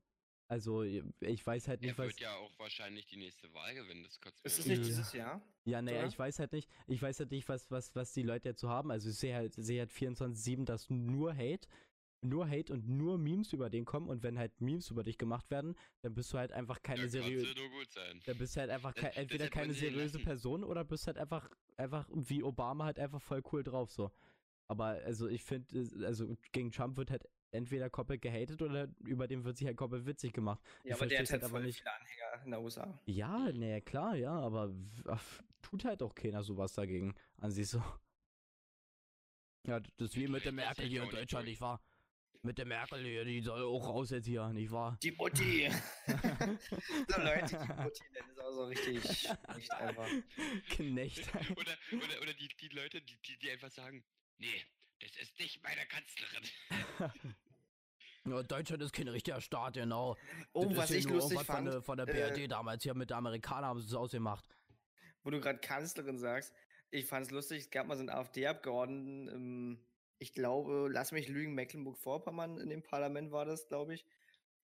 [0.49, 2.07] Also, ich weiß halt Er nicht, was.
[2.07, 4.03] wird ja auch wahrscheinlich die nächste Wahl gewinnen.
[4.03, 4.85] Das kotzt Ist es nicht Ja.
[4.87, 5.41] dieses Jahr?
[5.65, 8.55] Ja, naja, ich weiß halt nicht, ich weiß halt nicht, was, was, was die Leute
[8.55, 8.89] so haben.
[8.89, 11.67] Also ich sehe halt, sehe halt 24-7, dass nur Hate,
[12.21, 15.49] nur Hate und nur Memes über den kommen und wenn halt Memes über dich gemacht
[15.49, 17.45] werden, dann bist du halt einfach keine da seriöse.
[17.45, 18.21] kannst du nur gut sein.
[18.25, 20.23] Da bist du halt einfach Das- das entweder keine seriöse lassen.
[20.25, 24.11] Person oder bist halt einfach, einfach wie Obama halt einfach voll cool drauf so.
[24.67, 25.67] Aber also ich finde,
[26.05, 30.05] also gegen Trump wird halt entweder komplett gehatet oder über den wird sich halt komplett
[30.05, 30.61] witzig gemacht.
[30.83, 31.77] Ja, Ich aber der hat halt halt aber nicht.
[31.79, 33.01] viele Anhänger in der USA.
[33.05, 34.71] Ja, naja, klar, ja, aber
[35.05, 35.23] ach,
[35.61, 37.81] tut halt auch keiner sowas dagegen an sich so.
[39.67, 41.81] Ja, das ist wie mit der Merkel hier in Deutschland, nicht wahr?
[42.41, 44.97] Mit der Merkel hier, die soll auch raus jetzt hier, nicht wahr?
[45.03, 45.69] Die Mutti!
[46.07, 50.07] so Leute, die Mutti, das ist auch so richtig nicht einfach.
[50.69, 51.27] Knecht.
[51.51, 54.05] oder, oder, oder die, die Leute, die, die, die einfach sagen,
[54.37, 54.63] nee,
[55.01, 57.13] das ist nicht meine Kanzlerin.
[58.25, 60.15] Ja, Deutschland ist kein richtiger Staat, genau.
[60.53, 62.51] Oh, Das ist was ich nur lustig irgendwas von fand, der, von der äh, BRD
[62.51, 64.45] damals hier mit der Amerikaner haben sie es ausgemacht.
[65.23, 66.53] wo du gerade Kanzlerin sagst,
[66.91, 69.85] ich fand es lustig, es gab mal so einen AfD-Abgeordneten, ähm,
[70.19, 74.05] ich glaube, lass mich lügen, Mecklenburg-Vorpommern in dem Parlament war das, glaube ich.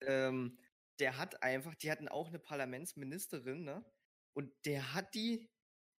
[0.01, 0.57] Ähm,
[0.99, 3.85] der hat einfach, die hatten auch eine Parlamentsministerin, ne?
[4.33, 5.49] Und der hat die,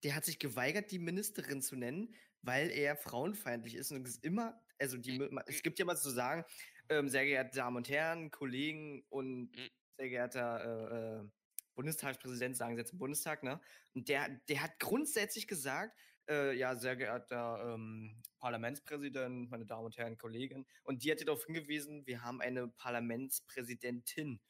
[0.02, 3.92] der hat sich geweigert, die Ministerin zu nennen, weil er frauenfeindlich ist.
[3.92, 6.44] Und es ist immer, also die, es gibt ja mal zu sagen,
[6.88, 9.70] ähm, sehr geehrte Damen und Herren, Kollegen und Mhm.
[9.98, 11.30] sehr geehrter äh, äh,
[11.74, 13.60] Bundestagspräsident, sagen sie jetzt im Bundestag, ne?
[13.94, 15.96] Und der, der hat grundsätzlich gesagt,
[16.28, 20.66] äh, ja, sehr geehrter ähm, Parlamentspräsident, meine Damen und Herren, Kollegen.
[20.82, 24.40] Und die hat darauf hingewiesen, wir haben eine Parlamentspräsidentin,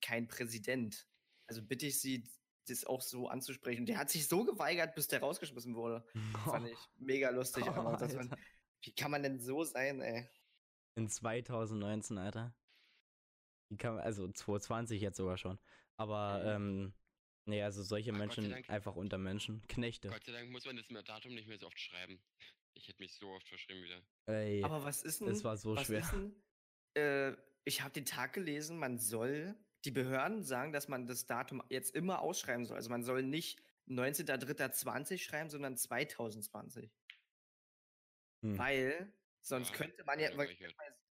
[0.00, 1.06] kein Präsident.
[1.46, 2.24] Also bitte ich Sie,
[2.68, 3.80] das auch so anzusprechen.
[3.80, 6.04] Und der hat sich so geweigert, bis der rausgeschmissen wurde.
[6.64, 7.66] Fand ich mega lustig.
[7.66, 8.34] aber dass man,
[8.82, 10.28] wie kann man denn so sein, ey?
[10.96, 12.54] In 2019, Alter.
[13.68, 15.58] Wie kann man, also 2020 jetzt sogar schon.
[15.96, 16.94] Aber, ähm,
[17.46, 18.68] nee, also solche sei Menschen Dank.
[18.68, 19.66] einfach unter Menschen.
[19.68, 20.08] Knechte.
[20.08, 22.20] Gott sei Dank muss man das Datum nicht mehr so oft schreiben.
[22.74, 24.02] Ich hätte mich so oft verschrieben wieder.
[24.26, 25.28] Ey, Aber was ist denn?
[25.28, 26.00] es war so was schwer.
[26.00, 26.42] Ist denn,
[26.94, 31.62] äh, ich habe den Tag gelesen, man soll, die Behörden sagen, dass man das Datum
[31.70, 32.76] jetzt immer ausschreiben soll.
[32.76, 36.90] Also man soll nicht 19.03.20 schreiben, sondern 2020.
[38.42, 38.58] Hm.
[38.58, 40.56] Weil sonst Ja, könnte man ja, gehört.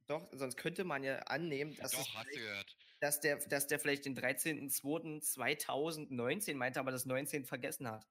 [0.07, 2.77] doch, sonst könnte man ja annehmen, dass, es Doch, hast du gehört.
[3.01, 8.07] Dass, der, dass der vielleicht den 13.02.2019 meinte, aber das 19 vergessen hat.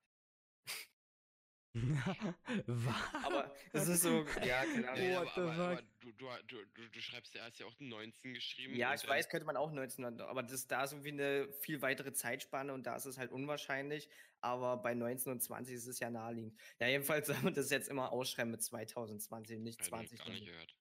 [1.74, 1.76] Was?
[3.24, 5.10] Aber es ist so, ja, keine Ja, Ahnung.
[5.12, 5.62] ja, What aber, the aber, fuck?
[5.62, 6.12] aber du,
[6.48, 8.76] du, du, du, schreibst ja, hast ja auch 19 geschrieben.
[8.76, 12.12] Ja, ich weiß, könnte man auch 1900, aber das, da ist irgendwie eine viel weitere
[12.12, 14.10] Zeitspanne und da ist es halt unwahrscheinlich.
[14.42, 16.58] Aber bei 19 und 20 ist es ja naheliegend.
[16.80, 20.20] Ja, jedenfalls soll man das jetzt immer ausschreiben mit 2020 und nicht Hab ich 20.
[20.20, 20.76] Gar nicht gehört.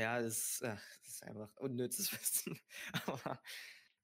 [0.00, 2.58] Ja, das ist, ach, das ist einfach unnützes Wissen.
[3.06, 3.40] aber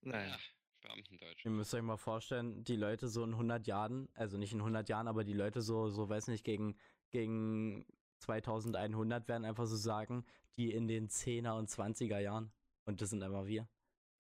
[0.03, 0.29] naja.
[0.29, 0.39] Ja,
[0.83, 1.45] Beamtendeutsch.
[1.45, 4.89] Ihr müsst euch mal vorstellen, die Leute so in 100 Jahren, also nicht in 100
[4.89, 6.79] Jahren, aber die Leute so, so weiß nicht, gegen,
[7.11, 7.87] gegen
[8.21, 10.25] 2100 werden einfach so sagen,
[10.57, 12.53] die in den 10er und 20er Jahren.
[12.85, 13.69] Und das sind einfach wir.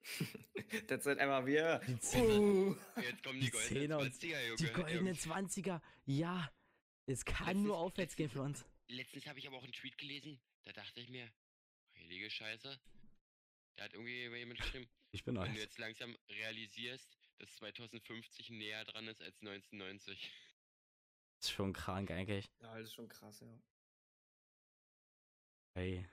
[0.89, 1.81] das sind einfach wir.
[1.87, 2.77] Die, Zehn, Uh.
[3.01, 4.57] Jetzt kommen die die goldenen 10er und 20er, Junge.
[4.57, 5.27] die goldenen Jungs.
[5.27, 5.81] 20er.
[6.07, 6.51] Ja,
[7.07, 8.65] es kann Letztens- nur aufwärts gehen für uns.
[8.89, 11.29] Letztens habe ich aber auch einen Tweet gelesen, da dachte ich mir,
[12.07, 12.79] heilige Scheiße.
[13.77, 18.85] Da hat irgendwie jemand geschrieben, Ich bin wenn du jetzt langsam realisierst, dass 2050 näher
[18.85, 20.31] dran ist als 1990.
[21.41, 22.51] ist schon krank eigentlich.
[22.61, 23.59] Ja, das ist schon krass, ja.
[25.75, 26.07] Hey.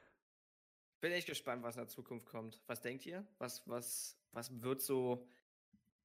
[1.02, 2.62] Bin echt gespannt, was in der Zukunft kommt.
[2.68, 3.28] Was denkt ihr?
[3.38, 5.28] Was, was, was wird so.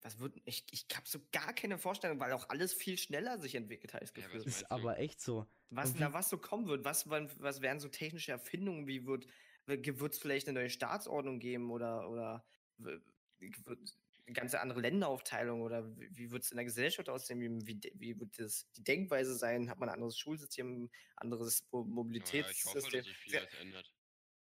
[0.03, 0.37] Was wird.
[0.45, 4.03] Ich, ich habe so gar keine Vorstellung, weil auch alles viel schneller sich entwickelt hat.
[4.03, 4.71] das Ja, Ist du?
[4.71, 5.47] aber echt so.
[5.71, 9.27] Was wie- was so kommen wird, was, was werden so technische Erfindungen, wie wird
[9.69, 12.45] wird es vielleicht eine neue Staatsordnung geben oder oder
[12.81, 18.39] eine ganze andere Länderaufteilung oder wie- wird es in der Gesellschaft aussehen, wie, wie, wird
[18.39, 21.95] das die Denkweise sein, hat man ein anderes Schulsystem, anderes Mo- Aber ja, ich hoffe,
[21.95, 22.93] Mobilitätssystem?
[22.93, 23.95] dass sich ändert.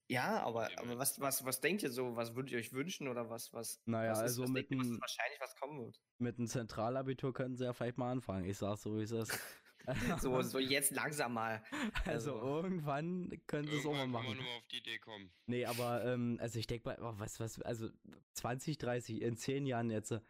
[0.09, 2.73] ja, aber, Ja, aber aber- was, was, was denkt ihr so, was würdet ihr euch
[2.73, 5.41] wünschen oder was, was, Naja, was, ist, also was mit denkt ihr, was einem wahrscheinlich
[5.41, 6.01] was kommen wird?
[6.19, 8.45] mit einem Zentralabitur könnten sie ja vielleicht mal anfangen.
[8.45, 9.39] Ich sag's so, wie es ist.
[10.21, 11.63] So, so jetzt langsam mal.
[12.05, 14.45] Also also- irgendwann können sie es auch mal Irgendwann kann man machen.
[14.47, 15.31] nur auf die Idee kommen.
[15.47, 17.89] Nee, aber ähm, also ich denke mal, oh, was, was, also
[18.35, 20.21] 20, 30, in 10 Jahren jetzt, äh,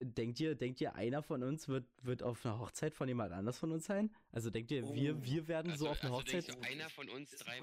[0.00, 3.58] denkt ihr, denkt ihr, einer von uns wird, wird auf einer Hochzeit von jemand anders
[3.58, 4.14] von uns sein?
[4.30, 5.22] Also denkt ihr, wir, Oh.
[5.22, 6.64] wir werden so Also, auf einer also denkst Hochzeit?
[6.64, 7.60] du, einer von uns drei.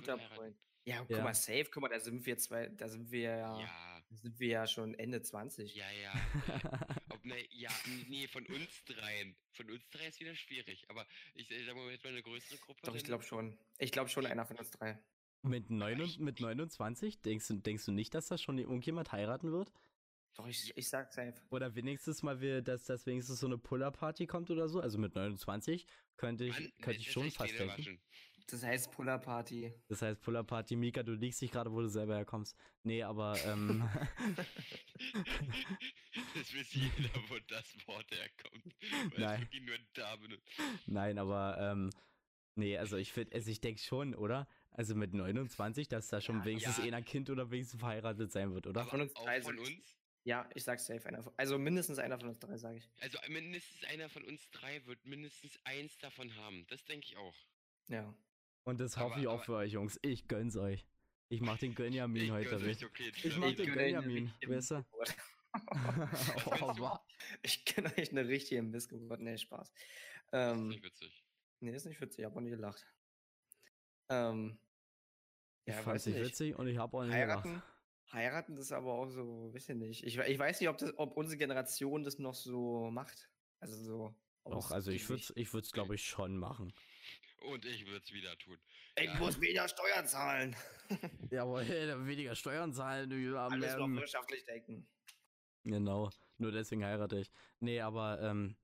[0.85, 1.23] Ja, guck Ja.
[1.23, 4.39] mal, safe, guck mal, da sind wir zwei, da sind wir ja, Ja, da sind
[4.39, 5.75] wir ja schon Ende 20.
[5.75, 6.13] ja, ja.
[7.31, 7.69] Ob, ne, ja,
[8.07, 9.35] nee, von uns dreien.
[9.53, 10.85] Von uns drei ist wieder schwierig.
[10.89, 11.05] Aber
[11.35, 12.81] ich, ich sag mal, jetzt mal eine größere Gruppe.
[12.83, 13.57] Doch, ich glaube schon.
[13.77, 14.99] Ich glaube schon einer von uns drei.
[15.41, 17.21] mit, neun, mit 29?
[17.21, 19.71] Denkst du, denkst du nicht, dass das schon irgendjemand heiraten wird?
[20.35, 21.33] Doch, ich, ich sag safe.
[21.49, 24.79] Oder wenigstens mal, wir, dass das wenigstens so eine Puller-Party kommt oder so?
[24.79, 25.85] Also mit 29
[26.17, 27.99] könnte ich, Mann, könnte ich schon fast denken.
[28.51, 29.71] Das heißt Puller Party.
[29.89, 32.57] Das heißt Puller-Party, Mika, du liegst dich gerade, wo du selber herkommst.
[32.83, 33.87] Nee, aber ähm,
[36.35, 38.75] das weiß jeder, wo das Wort herkommt.
[39.13, 39.41] Weil Nein.
[39.41, 40.47] wirklich nur da benutzt.
[40.87, 41.89] Nein, aber ähm,
[42.55, 44.47] nee, also ich finde, also ich denke schon, oder?
[44.71, 46.83] Also mit 29, dass da schon Ja, wenigstens ja.
[46.85, 48.81] einer Kind oder wenigstens verheiratet sein wird, oder?
[48.81, 49.95] Aber Von uns auch drei von sind- uns?
[50.25, 52.89] Ja, ich sag safe einer von, also mindestens einer von uns drei, sage ich.
[52.99, 56.65] Also mindestens einer von uns drei wird mindestens eins davon haben.
[56.67, 57.35] Das denke ich auch.
[57.87, 58.13] Ja.
[58.63, 59.97] Und das Aber- hoffe ich auch aber- für euch, Jungs.
[60.03, 60.85] Ich gönn's euch.
[61.29, 64.85] Ich mach den Gönjamin heute euch, okay, Ich mach den Gönjamin, richtige weißt du?
[66.61, 67.05] Oh, wa-
[67.41, 69.19] Ich kenne euch eine richtige Missgeburt.
[69.19, 69.71] Nee, Spaß.
[70.31, 71.25] Das ist Ähm, nicht witzig.
[71.59, 72.85] nee, ist nicht witzig, ich hab auch nie gelacht.
[74.09, 74.59] Ähm,
[75.65, 76.27] ich ja, weiß nicht nicht.
[76.27, 77.67] witzig und ich hab auch nicht Heiraten, gelacht.
[78.11, 80.03] heiraten ist aber auch so, weiß ich nicht.
[80.03, 83.29] Ich, ich weiß nicht, ob, das, ob unsere Generation das noch so macht.
[83.59, 84.15] Also so.
[84.45, 85.09] Doch, also ich ausgiebig.
[85.27, 86.73] würd's, ich würd's glaube ich schon machen.
[87.51, 88.57] Und ich würde es wieder tun.
[88.97, 89.13] Ich Ja.
[89.15, 90.55] muss weniger Steuern zahlen.
[91.31, 91.67] Jawohl,
[92.05, 94.87] weniger Steuern zahlen, haben Alles noch ähm, wirtschaftlich denken.
[95.63, 97.31] Genau, nur deswegen heirate ich.
[97.59, 98.55] Nee, aber ähm,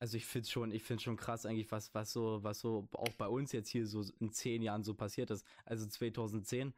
[0.00, 3.12] also ich find's schon, ich find's schon krass eigentlich, was, was so, was so auch
[3.14, 5.44] bei uns jetzt hier so in zehn Jahren so passiert ist.
[5.64, 6.74] Also 2010,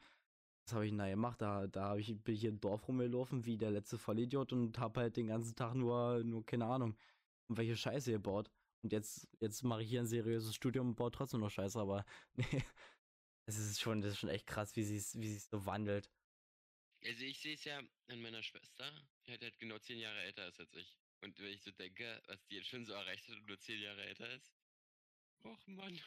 [0.66, 1.40] was habe ich denn gemacht?
[1.42, 4.78] Da, da hab ich, bin ich hier im Dorf rumgelaufen wie der letzte Vollidiot und
[4.78, 6.96] hab halt den ganzen Tag nur, nur keine Ahnung,
[7.48, 8.50] welche Scheiße gebaut.
[8.82, 12.04] Und jetzt, jetzt mache ich hier ein seriöses Studium und baue trotzdem noch Scheiße, aber
[12.36, 12.62] nee.
[13.46, 16.08] Es ist schon, das ist schon echt krass, wie sie wie sich's so wandelt.
[17.04, 17.78] Also ich sehe es ja
[18.08, 18.90] an meiner Schwester,
[19.26, 20.98] die halt, halt genau zehn Jahre älter ist als ich.
[21.22, 23.80] Und wenn ich so denke, was die jetzt schon so erreicht hat und nur zehn
[23.80, 24.54] Jahre älter ist.
[25.44, 25.98] Och Mann.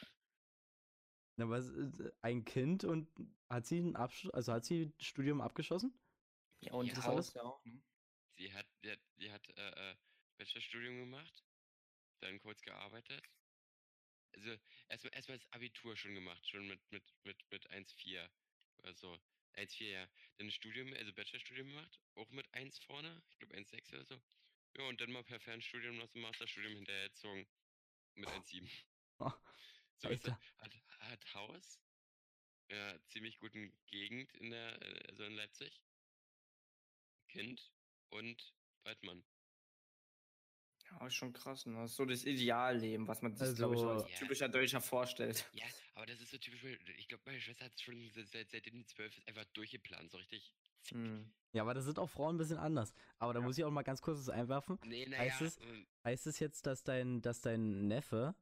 [1.36, 3.08] Na, was, äh, ein Kind und
[3.50, 6.00] hat sie ein Abschluss, also hat sie das Studium abgeschlossen?
[6.60, 6.96] Ja, und Ja.
[6.96, 7.26] das alles?
[7.28, 7.82] Haus ja auch, ne?
[8.36, 9.96] Sie hat, die hat, die hat äh, äh,
[10.38, 11.44] Bachelorstudium gemacht,
[12.20, 13.24] dann kurz gearbeitet.
[14.34, 14.56] Also
[14.88, 18.30] erstmal erstmal das Abitur schon gemacht, schon mit, mit, mit, mit 1,4
[18.78, 19.18] oder so.
[19.56, 20.08] 1,4, ja.
[20.38, 24.22] Dann Studium, also Bachelorstudium gemacht, auch mit 1 vorne, ich glaube 1,6 oder so.
[24.76, 27.46] Ja, und dann mal per Fernstudium noch so ein Masterstudium hinterhergezogen
[28.14, 28.68] mit 1,7.
[29.18, 29.30] Oh,
[29.98, 30.40] so ist er.
[30.58, 31.80] Hat, hat Haus,
[32.70, 35.80] ja, ziemlich guten Gegend in der, äh, also in Leipzig.
[37.28, 37.72] Kind
[38.10, 39.24] und Waldmann.
[40.90, 41.74] Ja, ist schon krass, ne?
[41.80, 44.18] Das ist so das Idealleben, was man sich, glaube ich, Also- als Ja.
[44.18, 45.48] typischer Deutscher vorstellt.
[45.54, 45.64] Ja,
[45.94, 46.62] aber das ist so typisch,
[46.98, 50.10] ich glaube, meine Schwester hat es schon se- seit, seitdem die zwölf ist einfach durchgeplant,
[50.10, 50.54] so richtig.
[50.90, 51.32] Hm.
[51.52, 52.92] Ja, aber da sind auch Frauen ein bisschen anders.
[53.18, 53.46] Aber da Ja.
[53.46, 54.78] muss ich auch mal ganz kurz was einwerfen.
[54.84, 58.34] Nee, naja, Heißt es- ähm, Heißt es jetzt, dass dein, dass dein Neffe.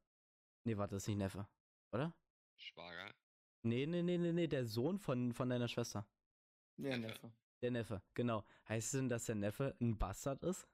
[0.65, 1.47] Nee, warte, das ist nicht Neffe,
[1.93, 2.13] oder?
[2.57, 3.13] Schwager.
[3.61, 6.05] Nee, nee, nee, nee, nee, der Sohn von, von deiner Schwester.
[6.77, 6.99] Neffe.
[6.99, 7.33] Neffe.
[7.61, 8.43] Der Neffe, genau.
[8.67, 10.67] Heißt es denn, dass der Neffe ein Bastard ist?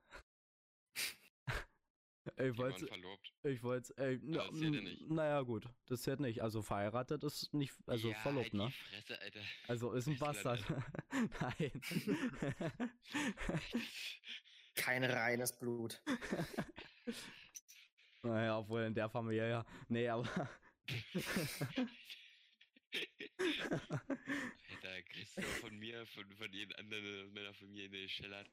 [2.37, 3.33] Ich wollte, verlobt.
[3.43, 5.09] ich wollte, ey, na, das zählt ja nicht.
[5.09, 6.41] naja, gut, das zählt nicht.
[6.41, 8.67] Also verheiratet ist nicht, also ja, verlobt, halt ne?
[8.67, 9.41] Die Fresse, Alter.
[9.67, 10.63] Also ist ein Bastard.
[11.11, 11.81] Nein.
[14.75, 16.01] Kein reines Blut.
[18.23, 19.65] naja, obwohl in der Familie ja.
[19.87, 20.49] Nee, aber.
[24.69, 28.49] Alter, kriegst du von mir, von, von jeden anderen aus meiner Familie eine Schellert.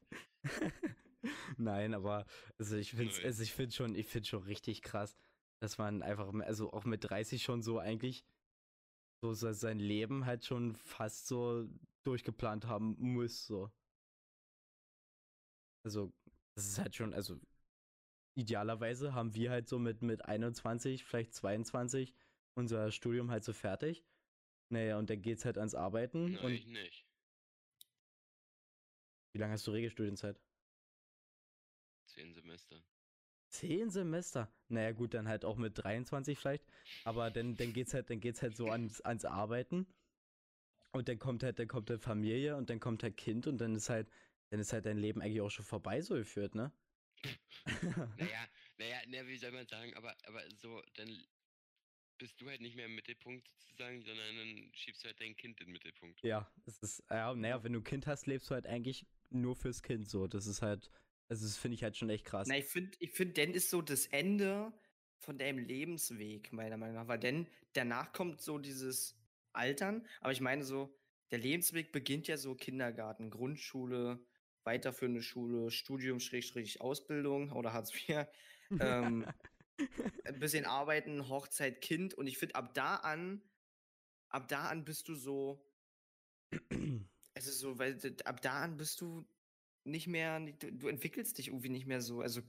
[1.57, 2.25] Nein, aber
[2.59, 5.15] also ich finde also ich finde schon, ich finde schon richtig krass,
[5.61, 8.25] dass man einfach, also auch mit 30 schon so eigentlich
[9.21, 11.67] so se- sein Leben halt schon fast so
[12.03, 13.71] durchgeplant haben muss, so.
[15.85, 16.11] Also,
[16.55, 17.39] das ist halt schon, also
[18.35, 22.13] idealerweise haben wir halt so mit, mit 21, vielleicht 22
[22.55, 24.03] unser Studium halt so fertig.
[24.69, 26.33] Naja, und dann geht's halt ans Arbeiten.
[26.33, 27.05] Nein, und ich nicht.
[29.33, 30.39] wie lange hast du Regelstudienzeit?
[32.17, 32.83] Zehn Semester.
[33.49, 34.51] Zehn Semester.
[34.69, 36.65] Naja, gut, dann halt auch mit 23 vielleicht.
[37.03, 39.85] Aber dann, dann geht's halt, dann geht's halt so ans, ans Arbeiten.
[40.93, 43.75] Und dann kommt halt, dann kommt halt Familie und dann kommt halt Kind und dann
[43.75, 44.09] ist halt,
[44.49, 46.71] dann ist halt dein Leben eigentlich auch schon vorbei so geführt, ne?
[48.17, 48.47] Naja,
[48.77, 51.23] naja, na, wie soll man sagen, aber, aber so, dann
[52.17, 55.59] bist du halt nicht mehr im Mittelpunkt sozusagen, sondern dann schiebst du halt dein Kind
[55.59, 56.19] in den Mittelpunkt.
[56.23, 59.55] ja, es ist, ja, naja, wenn du ein Kind hast, lebst du halt eigentlich nur
[59.55, 60.25] fürs Kind so.
[60.27, 60.89] Das ist halt,
[61.29, 62.47] also das finde ich halt schon echt krass.
[62.47, 64.71] Na, ich finde, ich find, dann ist so das Ende
[65.19, 67.07] von deinem Lebensweg, meiner Meinung nach.
[67.07, 69.17] Weil dann danach kommt so dieses
[69.53, 70.05] Altern.
[70.21, 70.95] Aber ich meine so,
[71.31, 74.25] der Lebensweg beginnt ja so Kindergarten, Grundschule,
[74.63, 78.25] weiterführende Schule, Studium, Schrägstrich, Ausbildung oder Hartz IV.
[78.79, 79.25] ähm,
[80.23, 82.13] ein bisschen arbeiten, Hochzeit, Kind.
[82.13, 83.41] Und ich finde, ab da an,
[84.29, 85.65] ab da an bist du so,
[87.33, 89.27] es ist so, weil ab da an bist du
[89.87, 92.21] nicht mehr, du, entwickelst dich irgendwie nicht mehr so.
[92.21, 92.41] Also,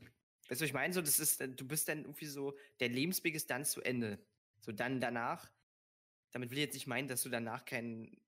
[0.49, 3.51] weißt du, ich meine, so, das ist, du bist dann irgendwie so, der Lebensweg ist
[3.51, 4.18] dann zu Ende.
[4.61, 5.51] So, dann danach,
[6.32, 8.20] damit will ich jetzt nicht meinen, dass du danach keinen,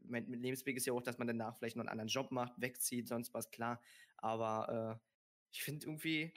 [0.00, 2.60] mein mein Lebensweg ist ja auch, dass man danach vielleicht noch einen anderen Job macht,
[2.60, 3.80] wegzieht, sonst was, klar.
[4.16, 5.08] Aber äh,
[5.52, 6.32] ich finde irgendwie,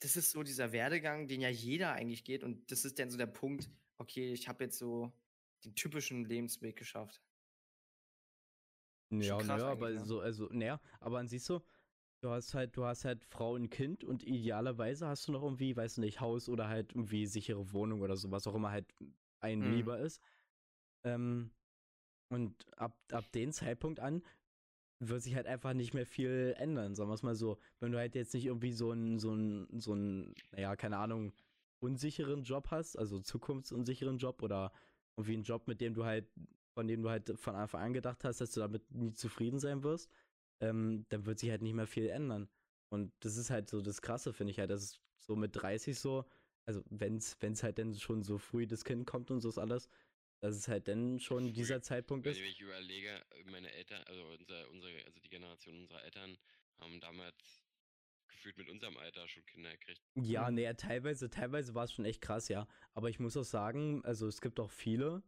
[0.00, 2.44] das ist so dieser Werdegang, den ja jeder eigentlich geht.
[2.44, 5.12] Und das ist dann so der Punkt, okay, ich habe jetzt so
[5.64, 7.22] den typischen Lebensweg geschafft.
[9.10, 10.04] Ja, naja, aber ne?
[10.04, 11.60] so, also, naja, aber dann siehst du,
[12.20, 15.76] du hast halt, du hast halt Frau und Kind und idealerweise hast du noch irgendwie,
[15.76, 18.86] weiß nicht, Haus oder halt irgendwie sichere Wohnung oder so, was auch immer halt
[19.40, 19.70] ein Mhm.
[19.70, 20.20] lieber ist.
[21.04, 21.50] Ähm,
[22.30, 24.22] und ab, ab dem Zeitpunkt an
[25.00, 27.58] wird sich halt einfach nicht mehr viel ändern, sagen wir es mal so.
[27.80, 31.32] Wenn du halt jetzt nicht irgendwie so einen, so einen, so einen, naja, keine Ahnung,
[31.80, 34.72] unsicheren Job hast, also zukunftsunsicheren Job oder
[35.16, 36.26] irgendwie einen Job, mit dem du halt,
[36.74, 39.82] von dem du halt von Anfang an gedacht hast, dass du damit nie zufrieden sein
[39.82, 40.10] wirst,
[40.60, 42.48] ähm, dann wird sich halt nicht mehr viel ändern.
[42.90, 45.98] Und das ist halt so das Krasse, finde ich halt, dass es so mit 30
[45.98, 46.24] so,
[46.66, 49.88] also wenn es halt dann schon so früh das Kind kommt und so ist alles,
[50.40, 51.52] dass es halt dann schon Früh.
[51.52, 52.40] dieser Zeitpunkt Wenn ist.
[52.44, 56.36] ich überlege, meine Eltern, also unser, unsere, also die Generation unserer Eltern
[56.78, 57.64] haben damals
[58.28, 60.02] gefühlt mit unserem Alter schon Kinder gekriegt.
[60.16, 60.54] Ja, Mhm.
[60.54, 62.68] nee, teilweise, teilweise war es schon echt krass, ja.
[62.92, 65.22] Aber ich muss auch sagen, also es gibt auch viele,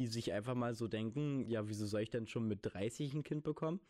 [0.00, 3.22] die sich einfach mal so denken, ja, wieso soll ich denn schon mit 30 ein
[3.22, 3.80] Kind bekommen?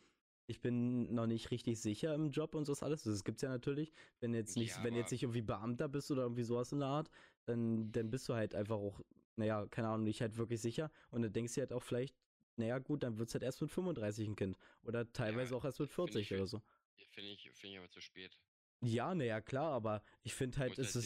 [0.48, 3.04] Ich bin noch nicht richtig sicher im Job und so ist alles.
[3.04, 3.92] Das gibt's ja natürlich.
[4.18, 6.88] Wenn jetzt nicht, Ja, wenn jetzt nicht irgendwie Beamter bist oder irgendwie sowas in der
[6.88, 7.10] Art,
[7.44, 9.00] dann, dann bist du halt einfach auch,
[9.36, 10.90] naja, keine Ahnung, nicht halt wirklich sicher.
[11.12, 12.16] Und dann denkst du halt auch vielleicht,
[12.56, 14.58] naja, gut, dann wird's halt erst mit 35 ein Kind.
[14.82, 16.62] Oder teilweise auch erst mit find ich 40 für- oder so.
[17.10, 18.36] Finde ich, finde ich aber zu spät.
[18.80, 20.96] Ja, naja, klar, aber ich finde halt, es halt ist,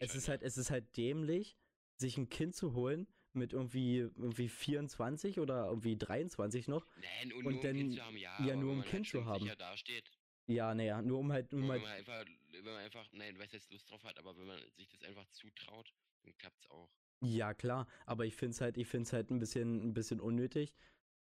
[0.00, 1.56] es ist halt, es ist halt dämlich,
[1.96, 6.86] sich ein Kind zu holen mit irgendwie, irgendwie 24 oder irgendwie 23 noch.
[6.96, 8.94] Nein, und, und nur um dann- Kind zu haben, ja, ja, nur um man Kind
[8.94, 9.52] halt zu schon haben.
[9.58, 10.10] dasteht.
[10.46, 13.52] Ja, naja, nur um halt, um wenn halt, man einfach, wenn man einfach, nein, was
[13.52, 15.92] jetzt Lust drauf hat, aber wenn man sich das einfach zutraut,
[16.24, 16.90] dann klappt's auch.
[17.20, 20.20] ja klar, aber ich finde es halt, ich finde es halt ein bisschen, ein bisschen
[20.20, 20.74] unnötig.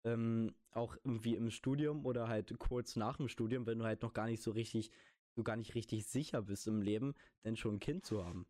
[0.05, 4.15] Ähm, auch irgendwie im Studium oder halt kurz nach dem Studium, wenn du halt noch
[4.15, 4.93] gar nicht so richtig,
[5.35, 8.47] du gar nicht richtig sicher bist im Leben, denn schon ein Kind zu haben.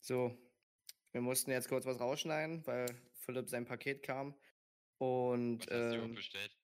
[0.00, 0.36] So,
[1.14, 2.86] wir mussten jetzt kurz was rausschneiden, weil
[3.20, 4.34] Philipp sein Paket kam.
[4.98, 6.58] Und Was hast du bestellt?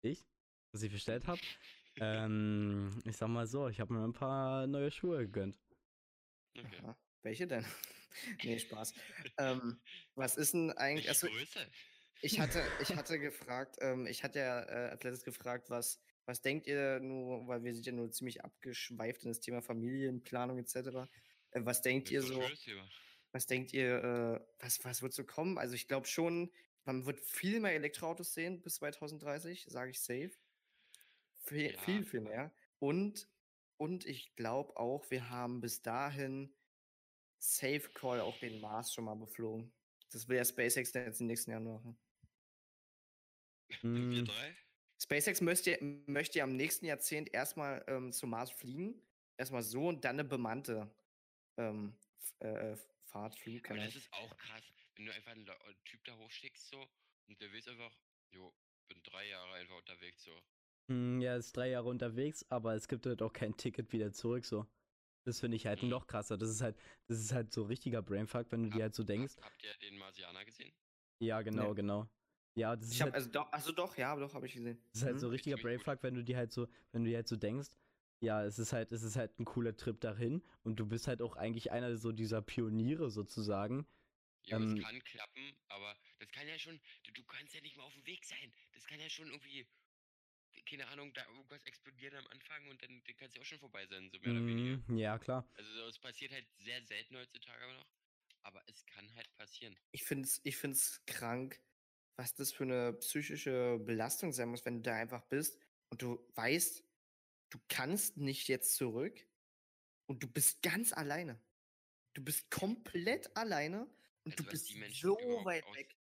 [0.00, 0.26] Ich?
[0.72, 1.40] Was ich bestellt habe?
[1.96, 5.58] ähm, ich sag mal so, ich habe mir ein paar neue Schuhe gegönnt.
[6.56, 6.68] Okay.
[6.82, 7.66] aha, welche denn?
[8.44, 8.94] nee, Spaß.
[9.38, 9.78] ähm,
[10.14, 11.10] was ist denn eigentlich?
[11.10, 11.66] Achso, Größe?
[12.22, 16.40] ich hatte, ich hatte gefragt, ähm, ich hatte ja äh, als letztes gefragt, was, was
[16.40, 20.76] denkt ihr nur, weil wir sind ja nur ziemlich abgeschweift in das Thema Familienplanung etc.
[21.50, 22.40] Äh, was denkt ihr so?
[22.40, 22.88] schönes Thema.
[23.32, 25.58] Was denkt ihr, äh, was, was wird so kommen?
[25.58, 26.52] Also ich glaube schon,
[26.84, 30.32] man wird viel mehr Elektroautos sehen bis 2030, sage ich safe.
[31.38, 32.54] Viel, Ja, viel, viel mehr.
[32.78, 33.28] Und,
[33.76, 36.56] und ich glaube auch, wir haben bis dahin
[37.38, 39.72] Safe Call auch den Mars schon mal beflogen.
[40.10, 41.98] Das will ja SpaceX dann jetzt im nächsten Jahr machen.
[44.12, 44.56] Wir Mm, drei?
[45.00, 49.02] SpaceX möchte, möchte ja im nächsten Jahrzehnt erstmal ähm, zum Mars fliegen.
[49.36, 50.94] Erstmal so und dann eine bemannte
[51.56, 51.98] ähm,
[52.40, 52.76] äh,
[53.10, 53.68] Fahrt, Flug.
[53.70, 54.62] Aber das ist auch krass,
[54.96, 55.46] wenn du einfach einen,
[55.84, 56.88] Typ da hochschickst so
[57.28, 57.92] und der weiß einfach,
[58.30, 58.52] jo,
[58.88, 60.32] bin drei Jahre einfach unterwegs so.
[60.88, 64.44] mm, ja, ist drei Jahre unterwegs, aber es gibt halt auch kein Ticket wieder zurück,
[64.44, 64.66] so.
[65.24, 65.90] Das finde ich halt Mhm.
[65.90, 66.38] noch krasser.
[66.38, 69.04] Das ist halt, das ist halt so richtiger Brainfuck, wenn du dir Hab- halt so
[69.04, 69.36] denkst.
[69.36, 70.72] Hab, habt ihr den Marsianer gesehen?
[71.20, 71.74] Ja, genau, Nee.
[71.74, 72.08] genau.
[72.54, 74.82] Ja, das ist Ich habe halt, also doch, also doch, ja, doch, habe ich gesehen.
[74.92, 75.20] das ist halt Mhm.
[75.20, 75.56] so richtiger.
[75.58, 77.68] Brainfuck, wenn du dir halt so, wenn du dir halt so denkst,
[78.20, 81.22] ja, es ist halt, es ist halt ein cooler Trip dahin und du bist halt
[81.22, 83.86] auch eigentlich einer so dieser Pioniere sozusagen.
[84.44, 87.76] Ja, Ähm, es kann klappen, aber das kann ja schon, du, du kannst ja nicht
[87.76, 88.52] mal auf dem Weg sein.
[88.72, 89.66] Das kann ja schon irgendwie,
[90.68, 93.58] keine Ahnung, da irgendwas explodieren am Anfang und dann, dann kann es ja auch schon
[93.58, 94.80] vorbei sein, so mehr oder weniger.
[94.86, 95.48] Mm, ja, klar.
[95.54, 97.86] Also so, es passiert halt sehr selten heutzutage aber noch,
[98.42, 99.78] aber es kann halt passieren.
[99.92, 101.60] Ich finde es ich find's krank,
[102.16, 105.58] was das für eine psychische Belastung sein muss, wenn du da einfach bist
[105.90, 106.84] und du weißt,
[107.50, 109.26] du kannst nicht jetzt zurück
[110.06, 111.40] und du bist ganz alleine.
[112.14, 113.82] Du bist komplett alleine
[114.24, 115.96] und Also du bist die so weit aus- weg.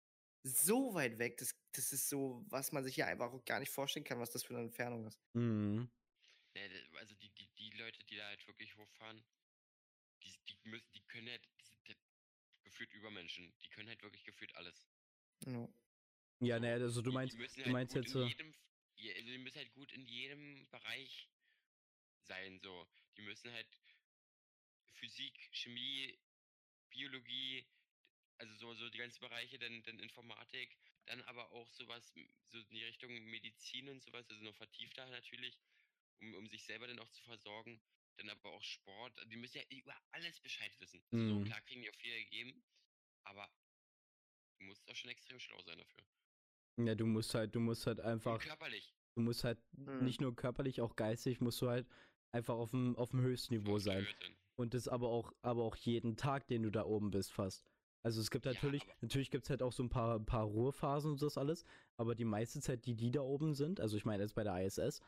[0.45, 1.37] So weit weg.
[1.39, 4.31] Das, das ist so, was man sich ja einfach auch gar nicht vorstellen kann, was
[4.31, 5.19] das für eine Entfernung ist.
[5.35, 5.83] Mm.
[6.55, 9.23] Ja, d- also die, die, die Leute, die da halt wirklich hochfahren,
[10.23, 11.99] die, die müssen, die können halt, die sind halt
[12.63, 13.53] gefühlt Übermenschen.
[13.63, 14.89] Die können halt wirklich gefühlt alles.
[15.45, 15.69] Ja.
[16.41, 18.55] Ja, naja, also du die- meinst, die du halt meinst jetzt so, jedem,
[18.97, 21.29] also die müssen halt gut in jedem Bereich
[22.29, 22.89] sein, so.
[23.16, 23.68] Die müssen halt
[24.95, 26.18] Physik, Chemie,
[26.91, 27.66] Biologie,
[28.39, 30.76] also so, so die ganzen Bereiche, dann, dann Informatik,
[31.07, 32.12] dann aber auch sowas,
[32.49, 35.61] so in die Richtung Medizin und sowas, also noch vertiefter natürlich,
[36.20, 37.81] um, um sich selber dann auch zu versorgen.
[38.18, 41.03] Dann aber auch Sport, die müssen ja über alles Bescheid wissen.
[41.12, 41.39] Also Mhm.
[41.39, 42.64] So klar kriegen die auch viel gegeben,
[43.24, 43.51] aber
[44.59, 46.05] du musst auch schon extrem schlau sein dafür.
[46.76, 48.95] ja, du musst halt, du musst halt Und einfach, körperlich.
[49.16, 49.93] du musst halt Mhm.
[49.99, 51.89] nicht nur körperlich, auch geistig musst du halt
[52.33, 54.07] einfach auf dem, auf dem höchsten Niveau auf der sein.
[54.57, 57.64] Und das aber auch, aber auch jeden Tag, den du da oben bist, fast.
[58.03, 60.45] Also es gibt Ja, natürlich, aber- natürlich gibt es halt auch so ein paar, paar
[60.45, 61.64] Ruhephasen und das alles,
[61.97, 64.64] aber die meiste Zeit, die die da oben sind, also ich meine jetzt bei der
[64.64, 65.01] ISS,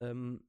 [0.00, 0.44] ähm,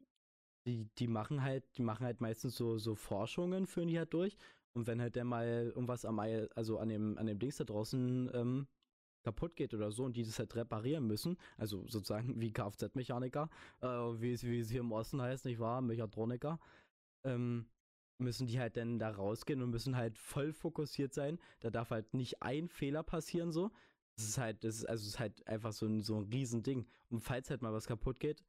[0.66, 4.38] die, die machen halt, die machen halt meistens so, so Forschungen, führen die halt durch.
[4.74, 8.30] Und wenn halt dann mal irgendwas am also an dem, an dem Dings da draußen
[8.34, 8.68] ähm,
[9.28, 13.50] kaputt geht oder so und die das halt reparieren müssen, also sozusagen wie Kfz-Mechaniker,
[13.82, 16.60] äh, wie es wie es hier im Osten heißt, nicht wahr, Mechatroniker,
[17.26, 17.66] ähm,
[18.20, 21.40] müssen die halt dann da rausgehen und müssen halt voll fokussiert sein.
[21.60, 23.72] Da darf halt nicht ein Fehler passieren so.
[24.16, 26.88] Das ist halt, das ist, also es ist halt einfach so ein, so ein Riesending.
[27.10, 28.44] Und falls halt mal was kaputt geht,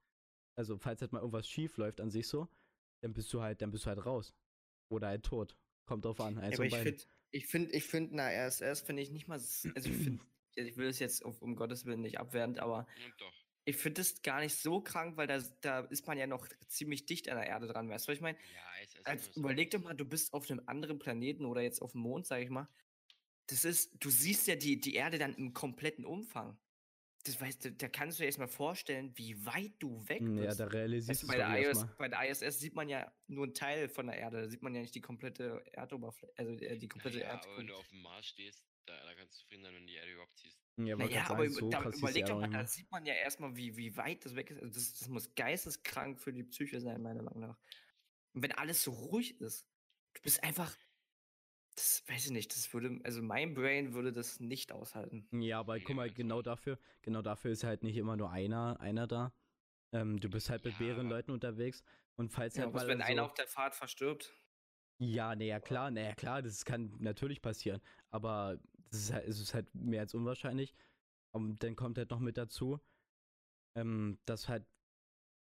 [0.57, 2.49] also falls halt mal irgendwas schief läuft an sich so,
[3.03, 4.35] dann bist du halt, dann bist du halt raus.
[4.91, 5.57] Oder halt tot.
[5.85, 6.37] Kommt drauf an.
[6.37, 9.35] Ja, Eins aber ich finde, ich finde, ich finde, na, RSS finde ich nicht mal,
[9.35, 10.25] also ich finde,
[10.67, 12.87] ich will es jetzt um Gottes Willen nicht abwertend, aber
[13.65, 17.07] ich finde es gar nicht so krank, weil da, da ist man ja noch ziemlich
[17.07, 18.39] dicht an der Erde dran, weißt du, was ich meine?
[18.53, 19.41] Ja, es ist Als, nur so.
[19.41, 22.43] überleg doch mal, du bist auf einem anderen Planeten oder jetzt auf dem Mond, sag
[22.43, 22.69] ich mal.
[23.47, 26.61] Das ist, du siehst ja die, die Erde dann im kompletten Umfang.
[27.25, 30.45] Das weißt du, da kannst du dir erstmal vorstellen, wie weit du weg Hm, Ja,
[30.45, 30.61] bist.
[30.61, 33.55] da realisierst Weißt du bei, der IS, bei der ISS sieht man ja nur einen
[33.55, 36.89] Teil von der Erde, da sieht man ja nicht die komplette Erdoberfläche, also äh, die
[36.89, 37.67] komplette Naja, aber wenn Erdkugel.
[37.67, 40.13] du auf dem Mars stehst, da, da kannst du zufrieden sein, wenn du die Erde
[40.13, 40.59] überhaupt siehst.
[40.77, 43.77] Ja, wollte Naja, aber so da, überleg doch mal, da sieht man ja erstmal, wie,
[43.77, 44.61] wie weit das weg ist.
[44.61, 47.59] Also das, das muss geisteskrank für die Psyche sein, meiner Meinung nach.
[48.35, 49.67] Und wenn alles so ruhig ist,
[50.15, 50.77] du bist einfach,
[51.75, 55.29] das weiß ich nicht, das würde, also mein Brain würde das nicht aushalten.
[55.33, 58.81] Ja, aber guck mal, du genau dafür, genau dafür ist halt nicht immer nur einer,
[58.81, 59.33] einer da.
[59.93, 61.83] Ähm, du bist halt mit Ja, mehreren aber- Leuten unterwegs
[62.17, 64.33] und falls Ja, halt was, mal wenn so, einer auf der Fahrt verstirbt?
[65.01, 67.81] Ja, naja, klar, naja, klar, das kann natürlich passieren,
[68.11, 68.59] aber
[68.91, 70.75] das ist halt, es ist halt mehr als unwahrscheinlich.
[71.33, 72.81] Und dann kommt halt noch mit dazu,
[73.77, 74.67] ähm, dass halt,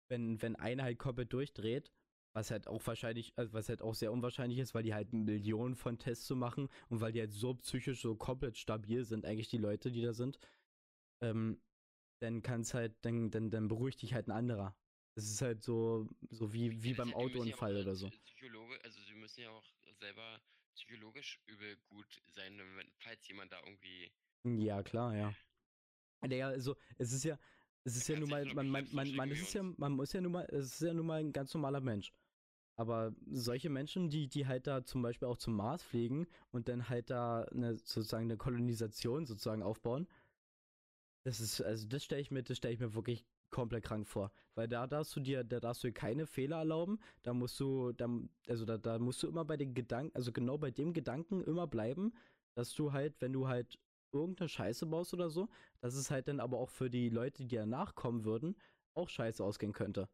[0.09, 1.93] wenn, wenn einer halt komplett durchdreht,
[2.33, 5.75] was halt auch wahrscheinlich, also was halt auch sehr unwahrscheinlich ist, weil die halt Millionen
[5.75, 9.49] von Tests zu machen und weil die halt so psychisch so komplett stabil sind, eigentlich
[9.49, 10.39] die Leute, die da sind,
[11.21, 11.61] ähm,
[12.21, 14.75] dann kann es halt, dann, dann, dann beruhigt dich halt ein anderer.
[15.15, 18.07] Es ist halt so, so wie, wie Ja, das beim ja Autounfall äh, oder so.
[18.07, 19.65] Psy- Psychologe, also sie müssen ja auch
[19.99, 20.41] selber
[20.75, 24.11] psychologisch übel gut sein, wenn, falls jemand da irgendwie.
[24.43, 25.35] Ja, klar, ja.
[26.29, 27.37] Ja, also es ist ja,
[27.83, 30.31] es ist ja nun mal, man, man, man, man ist ja, man muss ja nun
[30.33, 32.13] mal, es ist ja nun mal ein ganz normaler Mensch.
[32.77, 36.89] Aber solche Menschen, die, die halt da zum Beispiel auch zum Mars fliegen und dann
[36.89, 40.07] halt da eine, sozusagen eine Kolonisation sozusagen aufbauen,
[41.23, 43.25] Das ist, also das stelle ich mir, das stelle ich mir wirklich
[43.55, 44.31] komplett krank vor.
[44.53, 46.99] Weil da darfst du dir, da darfst du dir keine Fehler erlauben.
[47.23, 48.09] Da musst du, da,
[48.49, 51.65] also da, da musst du immer bei den Gedanken, also genau bei dem Gedanken immer
[51.65, 52.13] bleiben,
[52.55, 53.79] dass du halt, wenn du halt
[54.11, 55.47] irgendeine Scheiße baust oder so,
[55.79, 58.55] dass es halt dann aber auch für die Leute, die danach kommen würden,
[58.93, 60.09] auch scheiße ausgehen könnte.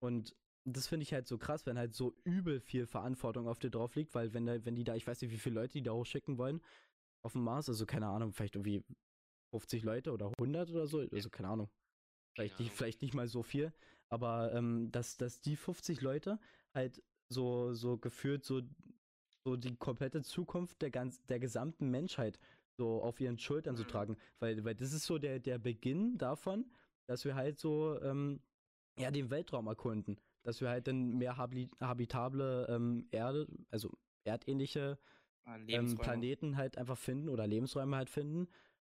[0.00, 3.70] Und das finde ich halt so krass, wenn halt so übel viel Verantwortung auf dir
[3.70, 5.82] drauf liegt, weil wenn, da, wenn die da, ich weiß nicht, wie viele Leute die
[5.82, 6.60] da hochschicken wollen,
[7.22, 8.84] auf dem Mars, also keine Ahnung, vielleicht irgendwie
[9.52, 11.70] 50 Leute oder 100 oder so, also keine Ahnung.
[12.34, 13.72] Vielleicht, Keine nicht, vielleicht nicht mal so viel,
[14.08, 16.38] aber ähm, dass, dass die 50 Leute
[16.74, 18.62] halt so, so gefühlt so,
[19.44, 22.38] so die komplette Zukunft der, ganz, der gesamten Menschheit
[22.76, 23.88] so auf ihren Schultern zu Mhm.
[23.88, 24.16] tragen.
[24.38, 26.70] Weil, weil das ist so der, der Beginn davon,
[27.06, 28.40] dass wir halt so ähm,
[28.98, 30.20] ja, den Weltraum erkunden.
[30.42, 33.90] Dass wir halt dann mehr habli habitable ähm, Erde, also
[34.24, 34.98] erdähnliche
[35.44, 35.96] Ah, ähm.
[35.96, 38.48] Planeten halt einfach finden oder Lebensräume halt finden,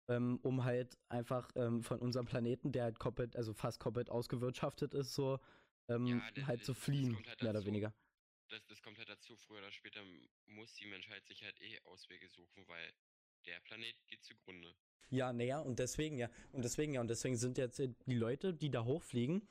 [0.09, 4.93] ähm, um halt einfach ähm, von unserem Planeten, der halt komplett, also fast komplett ausgewirtschaftet
[4.93, 5.39] ist, so
[5.87, 7.67] ähm, Ja, das- halt zu fliehen, halt mehr oder dazu.
[7.67, 7.93] weniger.
[8.49, 9.37] Das, das kommt halt dazu.
[9.37, 10.01] Früher oder später
[10.47, 12.93] muss die Menschheit sich halt eh Auswege suchen, weil
[13.45, 14.75] der Planet geht zugrunde.
[15.11, 18.53] Ja, naja, und deswegen ja, und deswegen ja, und deswegen sind jetzt äh, die Leute,
[18.53, 19.47] die da hochfliegen,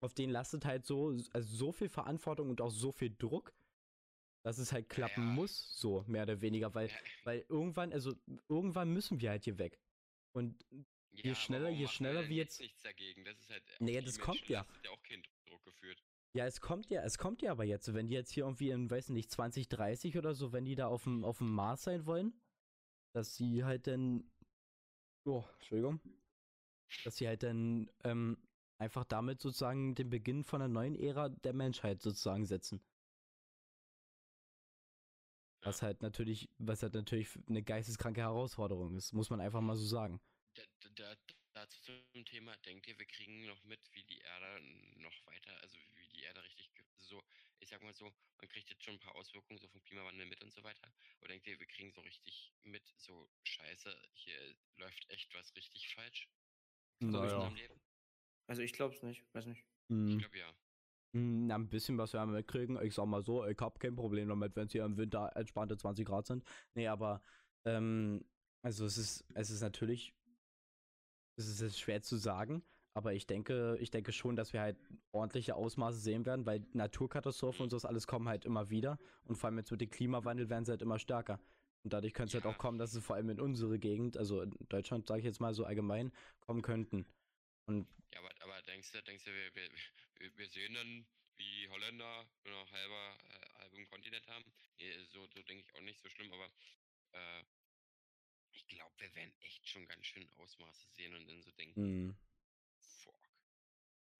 [0.00, 3.52] auf denen lastet halt so, also so viel Verantwortung und auch so viel Druck,
[4.42, 5.32] dass es halt klappen Ja.
[5.34, 8.14] muss, so mehr oder weniger, weil, Ja, weil irgendwann, also
[8.48, 9.78] irgendwann müssen wir halt hier weg.
[10.32, 10.64] Und
[11.12, 13.24] ja, je schneller- je schneller wir jetzt nichts dagegen.
[13.24, 13.62] Das ist halt.
[13.70, 14.60] auf Nee, die das kommt ja.
[14.60, 16.02] lastet ja auch kein Druck geführt.
[16.32, 18.88] Ja, es kommt ja, es kommt ja aber jetzt, wenn die jetzt hier irgendwie in,
[18.88, 22.40] weiß nicht, 2030 oder so, wenn die da auf dem, auf dem Mars sein wollen,
[23.12, 24.30] dass sie halt dann,
[25.24, 26.00] oh, Entschuldigung,
[27.04, 28.38] dass sie halt dann ähm,
[28.78, 32.80] einfach damit sozusagen den Beginn von einer neuen Ära der Menschheit sozusagen setzen.
[35.62, 39.84] Was halt natürlich, was halt natürlich eine geisteskranke Herausforderung ist, muss man einfach mal so
[39.84, 40.20] sagen.
[40.54, 41.16] Da, da, da,
[41.52, 44.62] dazu zum Thema, denkt ihr, wir kriegen noch mit, wie die Erde
[44.96, 47.22] noch weiter, also wie die Erde richtig, so,
[47.60, 50.42] ich sag mal so, man kriegt jetzt schon ein paar Auswirkungen so vom Klimawandel mit
[50.42, 55.08] und so weiter, aber denkt ihr, wir kriegen so richtig mit, so scheiße, hier läuft
[55.10, 56.28] echt was richtig falsch?
[57.00, 57.50] in Naja.
[58.46, 59.64] Also ich glaube es nicht, weiß nicht.
[59.88, 60.18] Ich Hm.
[60.18, 60.54] glaube ja.
[61.14, 62.80] Hm, Na, ein bisschen was wir mitkriegen.
[62.82, 65.76] Ich sag mal so, ich hab kein Problem damit, wenn es hier im Winter entspannte
[65.76, 66.44] 20 Grad sind.
[66.74, 67.22] Nee, aber
[67.64, 68.24] ähm,
[68.62, 70.14] also es ist, es ist natürlich,
[71.36, 72.62] es ist jetzt schwer zu sagen,
[72.94, 74.76] aber ich denke, ich denke schon, dass wir halt
[75.12, 78.98] ordentliche Ausmaße sehen werden, weil Naturkatastrophen und sowas alles kommen halt immer wieder.
[79.24, 81.40] Und vor allem jetzt mit dem Klimawandel werden sie halt immer stärker.
[81.82, 82.50] Und dadurch könnte es halt Ja.
[82.50, 85.40] auch kommen, dass es vor allem in unsere Gegend, also in Deutschland, sage ich jetzt
[85.40, 87.06] mal so allgemein, kommen könnten.
[87.66, 89.68] Und Ja, aber, aber denkst du, denkst du, wir, wir,
[90.20, 91.06] wir- wir sehen dann,
[91.36, 94.44] wie Holländer nur noch halber, äh, halben Kontinent haben?
[95.12, 96.50] So, so denke ich auch nicht so schlimm, aber
[97.12, 97.42] äh,
[98.52, 102.14] ich glaube, wir werden echt schon ganz schön Ausmaße sehen und dann so denken, mh.
[102.78, 103.14] fuck.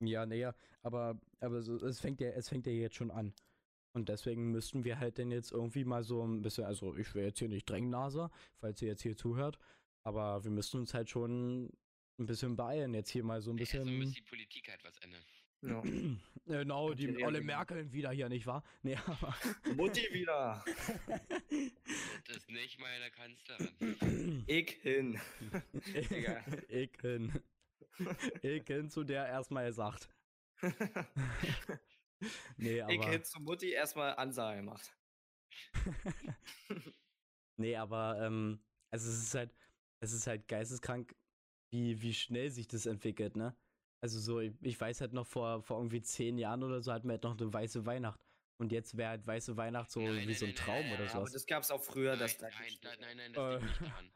[0.01, 3.35] Ja, naja, aber, aber so, es fängt ja, es fängt ja jetzt schon an.
[3.93, 7.25] Und deswegen müssten wir halt denn jetzt irgendwie mal so ein bisschen, also ich will
[7.25, 9.59] jetzt hier nicht Drängnase, falls ihr jetzt hier zuhört,
[10.05, 11.69] aber wir müssten uns halt schon
[12.19, 14.13] ein bisschen beeilen, jetzt hier mal so ein Nee, also muss bisschen.
[14.15, 15.25] die Politik halt was ändern.
[15.63, 15.83] Ja.
[16.47, 17.41] genau, Und die olle.
[17.41, 18.63] Merkel wieder hier, nicht wahr?
[18.83, 19.35] Nee, aber.
[19.75, 20.65] Mutti wieder.
[22.27, 24.45] Das ist nicht meine Kanzlerin.
[24.47, 25.21] Ich hin.
[26.11, 26.45] Digga.
[26.69, 27.33] ich hin.
[28.43, 30.09] Ich hin zu der erstmal gesagt.
[32.59, 32.93] Nee, aber.
[32.93, 34.95] ich hin zu Mutti erstmal Ansage gemacht.
[37.57, 39.55] Nee, aber ähm, also es ist halt,
[40.01, 41.15] es ist halt geisteskrank,
[41.71, 43.57] wie, wie schnell sich das entwickelt, ne?
[44.01, 47.07] Also so, ich, ich weiß halt noch vor, vor irgendwie zehn Jahren oder so hatten
[47.09, 48.21] wir halt noch eine weiße Weihnacht.
[48.59, 50.99] Und jetzt wäre halt weiße Weihnacht so Nein, wie nein, so ein Traum nein, oder
[51.05, 51.33] nein, Aber sowas.
[51.33, 53.81] das gab es auch früher, nein, dass da nein, nein, nein, nein, das liegt nicht
[53.91, 54.13] daran.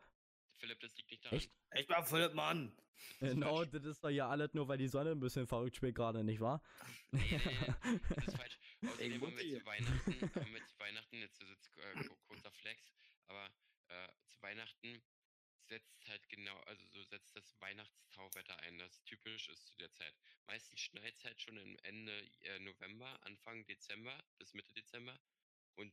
[0.59, 1.39] Philipp, das liegt nicht daran.
[1.39, 1.53] Echt?
[1.75, 2.77] Ich bin Philipp Mann.
[3.21, 6.25] Genau, das ist doch ja alles nur, weil die Sonne ein bisschen verrückt spielt gerade,
[6.25, 6.63] nicht wahr?
[7.11, 8.59] Nee, nee, nee, das ist falsch.
[8.87, 12.51] Außerdem haben wir zu Weihnachten, haben wir zu Weihnachten, jetzt ist jetzt äh, ku- kurzer
[12.53, 12.93] Flex,
[13.27, 13.47] aber
[13.89, 15.03] äh, zu Weihnachten
[15.69, 20.15] setzt halt genau, also so setzt das Weihnachtstauwetter ein, das typisch ist zu der Zeit.
[20.47, 22.13] Meistens schneit es halt schon im Ende
[22.43, 25.19] äh, November, Anfang Dezember bis Mitte Dezember
[25.77, 25.93] und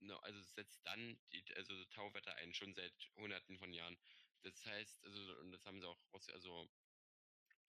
[0.00, 3.98] no, also es setzt dann die, also so Tauwetter ein, schon seit hunderten von Jahren.
[4.42, 6.70] Das heißt, also, und das haben sie auch raus, also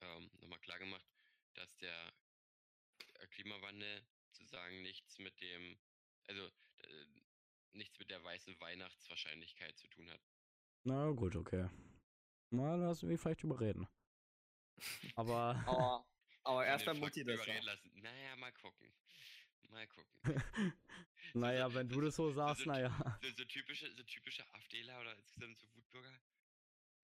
[0.02, 1.06] ähm, nochmal klar gemacht,
[1.56, 2.14] dass der
[3.16, 5.80] äh, Klimawandel sozusagen nichts mit dem,
[6.28, 6.46] also
[6.78, 7.06] äh,
[7.74, 10.22] nichts mit der weißen Weihnachtswahrscheinlichkeit zu tun hat.
[10.84, 11.70] Na gut, okay.
[12.52, 13.88] Na, lassen wir mich vielleicht überreden.
[15.16, 15.56] Aber.
[15.68, 16.06] Aber,
[16.44, 17.92] aber Von erst den wenn Mutti das überreden lassen.
[18.02, 18.92] Naja, mal gucken.
[19.70, 20.12] Mal gucken.
[21.34, 23.20] naja, wenn du das so sagst, so- naja.
[23.22, 26.12] So, so typische, so typische AfDler oder insgesamt so Wutbürger.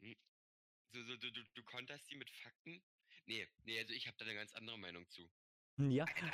[0.02, 0.16] Hm.
[0.94, 2.82] so, so, du, du, du konterst die mit Fakten?
[3.28, 5.30] Nee, nee, also ich habe da eine ganz andere Meinung zu.
[5.78, 6.32] Ja, Alter,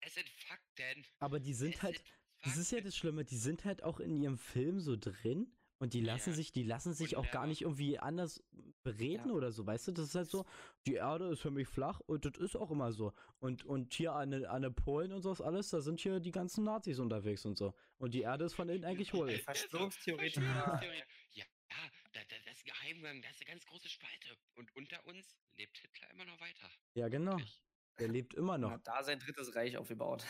[0.00, 1.06] es sind Fakten.
[1.18, 2.06] aber die sind es halt, sind
[2.42, 5.92] das ist ja das Schlimme, die sind halt auch in ihrem Film so drin und
[5.94, 6.36] die lassen Ja.
[6.36, 8.42] sich, die lassen sich auch gar nicht irgendwie anders
[8.82, 9.34] bereden Ja.
[9.34, 9.92] oder so, weißt du?
[9.92, 10.44] Das ist halt so,
[10.86, 13.12] die Erde ist für mich flach und das ist auch immer so.
[13.40, 16.30] Und, und hier an, den- an den Polen und sowas alles, da sind hier die
[16.32, 17.74] ganzen Nazis unterwegs und so.
[17.98, 19.28] Und die Erde ist von innen eigentlich hohl.
[19.30, 20.42] Ey, Verschwörungstheoretiker.
[20.44, 20.80] Ja,
[21.32, 21.76] ja da,
[22.12, 24.28] da, das ist ein Geheimgang, das ist eine ganz große Spalte.
[24.54, 26.70] Und unter uns lebt Hitler immer noch weiter.
[26.94, 27.32] Ja, genau.
[27.32, 27.62] Wirklich.
[27.98, 28.70] Der lebt immer noch.
[28.72, 30.24] Hat da sein drittes Reich aufgebaut.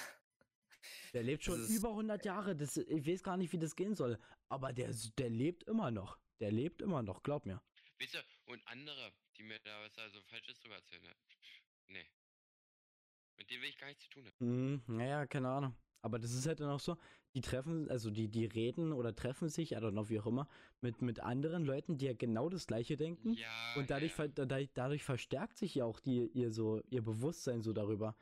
[1.14, 2.56] Der lebt schon über 100 Jahre.
[2.56, 4.18] Das, ich weiß gar nicht, wie das gehen soll.
[4.48, 6.18] Aber der, der lebt immer noch.
[6.40, 7.62] Der lebt immer noch, glaub mir.
[8.00, 11.14] Weißt du, und andere, die mir da was also Falsches drüber erzählen, ne?
[11.86, 12.06] Nee.
[13.36, 14.34] Mit denen will ich gar nichts zu tun haben.
[14.38, 15.74] Hm, naja, keine Ahnung.
[16.02, 16.96] Aber das ist halt dann auch so,
[17.34, 20.48] die treffen, also die, die reden oder treffen sich, I don't know, wie auch immer,
[20.82, 23.32] mit, mit anderen Leuten, die ja genau das Gleiche denken.
[23.34, 27.02] Ja, Und dadurch, ja, ver- dadurch, dadurch verstärkt sich ja auch die, ihr so, ihr
[27.02, 28.16] Bewusstsein so darüber.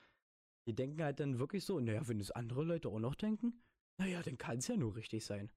[0.67, 3.63] Die denken halt dann wirklich so, naja, wenn es andere Leute auch noch denken,
[3.99, 5.51] naja, dann kann es ja nur richtig sein.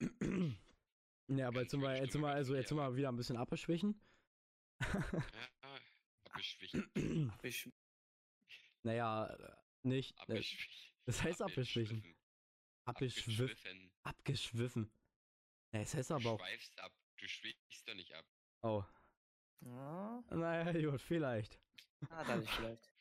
[1.28, 4.00] ja, aber jetzt gute jetzt ganz also jetzt wir wieder ein bisschen abgeschwichen.
[4.82, 5.80] ja,
[6.24, 6.90] abgeschwichen.
[7.42, 7.70] Ich
[8.82, 9.34] naja,
[9.82, 10.12] nicht.
[10.18, 10.92] Äh, Abgeschwichen.
[11.06, 12.16] das heißt abgeschwichen.
[12.84, 13.90] Abgeschwiffen.
[14.02, 14.90] Abgeschwiffen.
[15.72, 16.38] Ja, es heißt Du aber auch.
[16.38, 16.92] schweifst ab.
[17.16, 18.26] Du schwichst doch nicht ab.
[18.62, 18.84] Oh.
[19.60, 21.58] Ja, Naja, gut, vielleicht.
[22.10, 22.93] ah, da nicht vielleicht.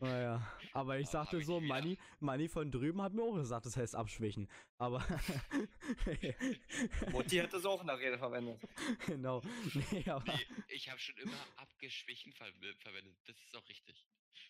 [0.00, 0.46] Naja.
[0.72, 1.60] Aber ich Aber sagte so.
[1.60, 4.48] Manni, Manni von drüben hat mir auch gesagt, das heißt abschwächen.
[4.76, 4.98] Aber.
[7.10, 8.60] Mutti hat das auch in der Rede verwendet.
[9.06, 9.42] genau.
[9.90, 10.32] Nee, aber.
[10.32, 12.46] Nee, ich habe schon immer abgeschwichen ver
[12.78, 13.16] verwendet.
[13.26, 14.06] Das ist auch richtig.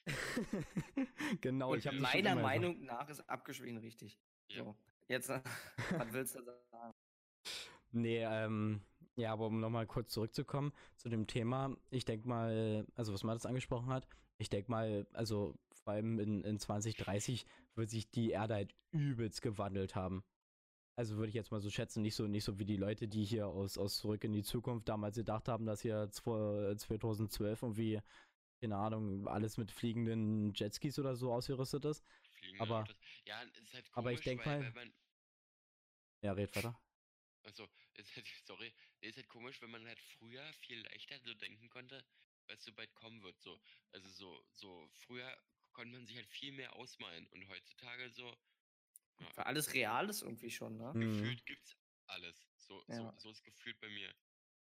[1.40, 4.18] genau, Und ich habe meiner Meinung nach ist abgeschwiegen richtig.
[4.48, 4.64] Ja.
[4.64, 4.76] So,
[5.08, 6.94] jetzt, was willst du sagen?
[7.90, 8.82] Nee, ähm,
[9.16, 13.46] ja, aber um nochmal kurz zurückzukommen zu dem Thema, ich denke mal, also was Mattes
[13.46, 14.06] angesprochen hat,
[14.38, 19.42] ich denke mal, also vor allem in, in 2030 wird sich die Erde halt übelst
[19.42, 20.24] gewandelt haben.
[20.96, 23.24] Also würde ich jetzt mal so schätzen, nicht so, nicht so wie die Leute, die
[23.24, 28.00] hier aus, aus Zurück in die Zukunft damals gedacht haben, dass hier zwo- 2012 irgendwie,
[28.60, 32.04] keine Ahnung, alles mit fliegenden Jetskis oder so ausgerüstet ist.
[32.32, 32.96] Fliegende Aber- Autos.
[33.24, 34.92] Ja, ist halt komisch, aber ich denk weil, mal- man,
[36.22, 36.76] Ja, red weiter.
[37.44, 41.32] also, es ist halt, sorry, ist halt komisch, wenn man halt früher viel leichter so
[41.34, 42.04] denken konnte,
[42.48, 43.60] was so bald kommen wird, so.
[43.92, 45.36] Also so, so, früher
[45.72, 48.36] konnte man sich halt viel mehr ausmalen und heutzutage so,
[49.20, 50.92] ja, Weil alles real ist irgendwie schon, ne?
[50.94, 51.00] Mhm.
[51.00, 51.76] gefühlt gibt's
[52.06, 52.48] alles.
[52.56, 52.96] So, Ja.
[52.96, 54.12] so, so ist gefühlt bei mir.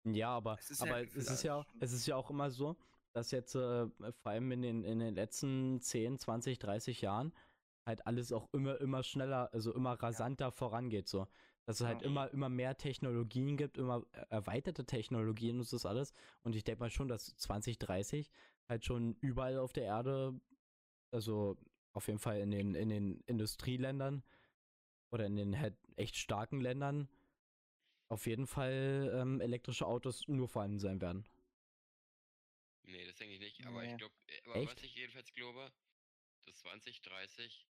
[0.05, 2.51] Ja, aber, Es ist ja aber gefühlt es ist ja, es ist ja auch immer
[2.51, 2.77] so,
[3.13, 7.33] dass jetzt äh, vor allem in den, in den letzten 10, 20, 30 Jahren
[7.87, 11.27] halt alles auch immer, immer schneller, also immer rasanter vorangeht, so.
[11.67, 12.07] Dass es halt Ja.
[12.09, 16.13] immer, immer mehr Technologien gibt, immer äh, erweiterte Technologien und das alles.
[16.43, 18.31] Und ich denke mal schon, dass 2030
[18.69, 20.41] halt schon überall auf der Erde,
[21.13, 21.57] also
[21.93, 24.25] auf jeden Fall in den, in den Industrieländern
[25.11, 27.09] oder in den halt echt starken Ländern,
[28.09, 31.27] auf jeden Fall ähm, elektrische Autos nur vorhanden sein werden.
[32.85, 33.67] Nee, das denke ich nicht.
[33.67, 33.93] Aber Nee.
[33.93, 34.15] ich glaube,
[34.55, 34.77] Echt?
[34.77, 35.73] was ich jedenfalls glaube,
[36.45, 37.67] dass 2030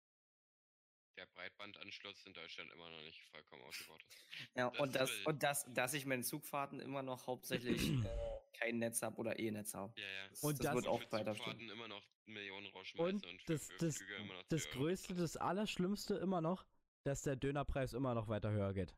[1.19, 4.25] der Breitbandanschluss in Deutschland immer noch nicht vollkommen ausgebaut ist.
[4.55, 8.41] Ja, Das und das, will- und das, dass ich meine Zugfahrten immer noch hauptsächlich äh,
[8.59, 9.93] kein Netz habe oder E-Netz habe.
[10.01, 10.29] Ja, ja.
[10.29, 13.53] Das, Und das, das- wird auch weiter Zugfahrten immer noch Millionen rausschmeißen Und und, für,
[13.53, 16.65] das, für das, Flüge immer noch das 10 Euro Größte, das Allerschlimmste immer noch,
[17.05, 18.95] dass der Dönerpreis immer noch weiter höher geht.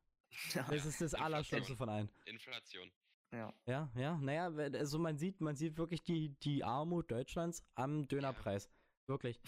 [0.55, 1.23] Ja, Das ist das Inflation.
[1.25, 2.11] Allerschlimmste von allen.
[2.27, 2.91] Inflation.
[3.33, 3.53] ja.
[3.67, 4.47] Ja, ja, naja,
[4.79, 8.69] also man sieht, man sieht wirklich die, die Armut Deutschlands am Dönerpreis.
[9.07, 9.41] Wirklich.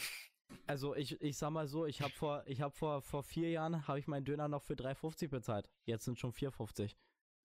[0.67, 3.87] Also ich, ich sag mal so, ich habe vor, ich habe vor, vor vier Jahren
[3.87, 5.69] habe ich meinen Döner noch für 3,50 bezahlt.
[5.85, 6.89] Jetzt sind schon 4,50.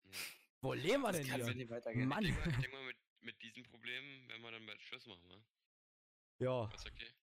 [0.04, 0.12] Ja.
[0.62, 1.54] Wo leben wir Das denn hier?
[1.56, 2.08] nicht weitergehen.
[2.08, 2.24] Mann.
[2.24, 5.06] Ich denke mal, ich denk mal mit, mit diesen Problemen werden wir dann bald Schluss
[5.06, 5.40] machen, wa?
[6.40, 6.70] Ja.
[6.74, 7.14] Ist okay?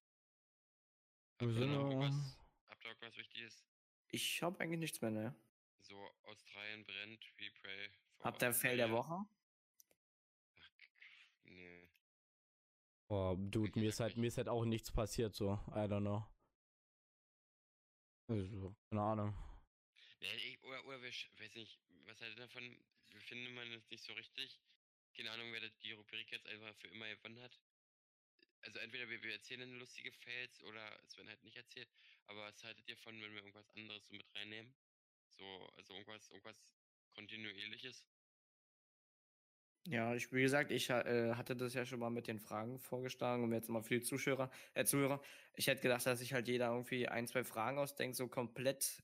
[1.41, 3.65] Habt ihr noch irgendwas, habt ihr irgendwas Wichtiges?
[4.09, 5.35] Ich habe eigentlich nichts mehr, ne?
[5.81, 8.91] So, Australien brennt, we pray Habt ihr Fail der.
[8.91, 9.15] Woche?
[10.57, 10.71] Ach,
[11.45, 11.89] nee.
[13.15, 15.53] Oh, Dude, mir ist halt, mir ist halt auch nichts passiert, so.
[15.69, 16.25] I don't know.
[18.29, 19.35] Also, keine Ahnung.
[20.63, 22.77] Oder, oder wir, weiß nicht, was haltet ihr davon?
[23.13, 24.59] Wir finden man es nicht so richtig.
[25.17, 27.57] Keine Ahnung, wer das- die Rubrik jetzt einfach für immer gewonnen hat.
[28.63, 31.89] Also entweder wir, wir erzählen lustige Fails oder es werden halt nicht erzählt.
[32.27, 34.75] Aber was haltet ihr von, wenn wir irgendwas anderes so mit reinnehmen?
[35.31, 35.45] So,
[35.77, 36.57] also irgendwas, irgendwas
[37.13, 38.05] kontinuierliches?
[39.87, 43.45] Ja, ich, wie gesagt, ich äh, hatte das ja schon mal mit den Fragen vorgeschlagen
[43.45, 45.21] und jetzt mal für die Zuschauer, äh, Zuhörer.
[45.55, 49.03] Ich hätte gedacht, dass sich halt jeder irgendwie ein, zwei Fragen ausdenkt, so komplett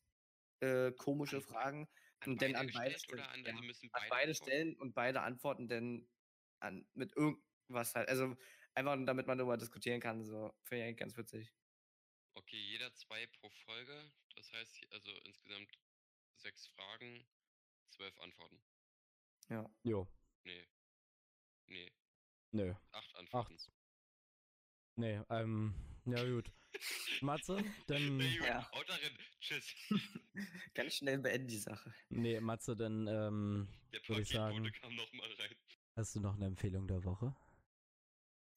[0.61, 1.87] äh, komische Fragen,
[2.21, 4.35] An Und dann beide an beide Stellen, an, also ja, müssen an beide beide?
[4.35, 6.09] Stellen und beide antworten dann
[6.61, 8.09] an, mit irgendwas halt.
[8.09, 8.37] Also
[8.75, 10.23] einfach, damit man darüber diskutieren kann.
[10.23, 11.53] So finde ich eigentlich ganz witzig.
[12.35, 14.13] Okay, jeder zwei pro Folge.
[14.37, 15.79] Das heißt, also insgesamt
[16.37, 17.27] sechs Fragen,
[17.91, 18.63] zwölf Antworten.
[19.49, 19.69] Ja.
[19.83, 20.09] Jo,
[20.45, 20.67] Nee.
[21.67, 21.93] Nee,
[22.53, 22.75] nö.
[22.93, 23.55] acht Antworten.
[23.55, 23.71] Acht.
[24.97, 25.75] Nee, ähm,
[26.07, 26.51] ja gut.
[27.21, 28.17] Matze, dann.
[28.17, 28.71] Nee, gut, Ja.
[28.73, 29.19] haut da rein.
[29.41, 29.75] Tschüss.
[30.75, 31.95] Ganz schnell beenden die Sache.
[32.09, 35.55] Nee, Matze, dann ähm, Der Würde ich sagen- kam nochmal rein.
[35.97, 37.35] hast du noch eine Empfehlung der Woche?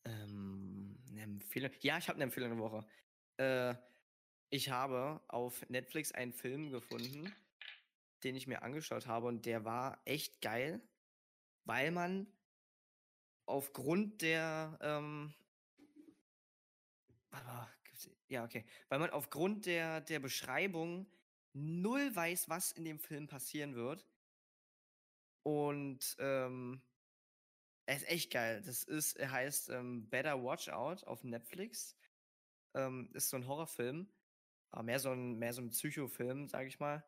[0.06, 1.72] Ähm, eine Empfehlung.
[1.82, 2.86] Ja, ich habe eine Empfehlung der Woche.
[3.38, 3.76] Äh,
[4.50, 7.34] ich habe auf Netflix einen Film gefunden,
[8.24, 10.82] den ich mir angeschaut habe und der war echt geil,
[11.66, 12.28] weil man
[13.46, 15.34] aufgrund der ähm,
[18.28, 21.08] ja okay, weil man aufgrund der der Beschreibung
[21.54, 24.06] null weiß, was in dem Film passieren wird
[25.44, 26.82] und ähm,
[27.86, 28.62] er ist echt geil.
[28.66, 31.96] Das ist, er heißt ähm, Better Watch Out auf Netflix.
[32.76, 34.08] Ähm, ist so ein Horrorfilm,
[34.72, 37.04] aber mehr so ein, mehr so ein Psychofilm, sag ich mal.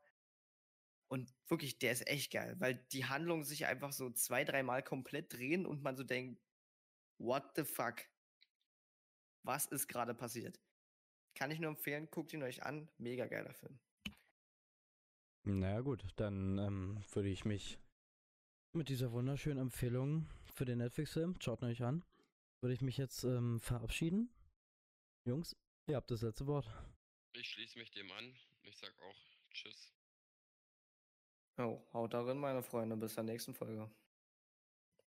[1.07, 5.33] Und wirklich, der ist echt geil, weil die Handlungen sich einfach so zwei, dreimal komplett
[5.33, 6.41] drehen und man so denkt,
[7.19, 8.01] what the fuck?
[9.43, 10.59] Was ist gerade passiert?
[11.35, 12.89] Kann ich nur empfehlen, guckt ihn euch an.
[12.97, 13.77] Mega geiler Film.
[15.43, 17.77] Naja gut, dann ähm, würde ich mich
[18.73, 22.03] mit dieser wunderschönen Empfehlung für den Netflix-Film, schaut ihn euch an,
[22.61, 24.33] würde ich mich jetzt ähm, verabschieden.
[25.25, 25.55] Jungs,
[25.87, 26.67] ihr habt das letzte Wort.
[27.33, 28.35] Ich schließe mich dem an.
[28.63, 29.15] Ich sag auch
[29.51, 29.93] Tschüss.
[31.57, 32.97] Oh, haut darin, meine Freunde.
[32.97, 33.89] Bis zur nächsten Folge.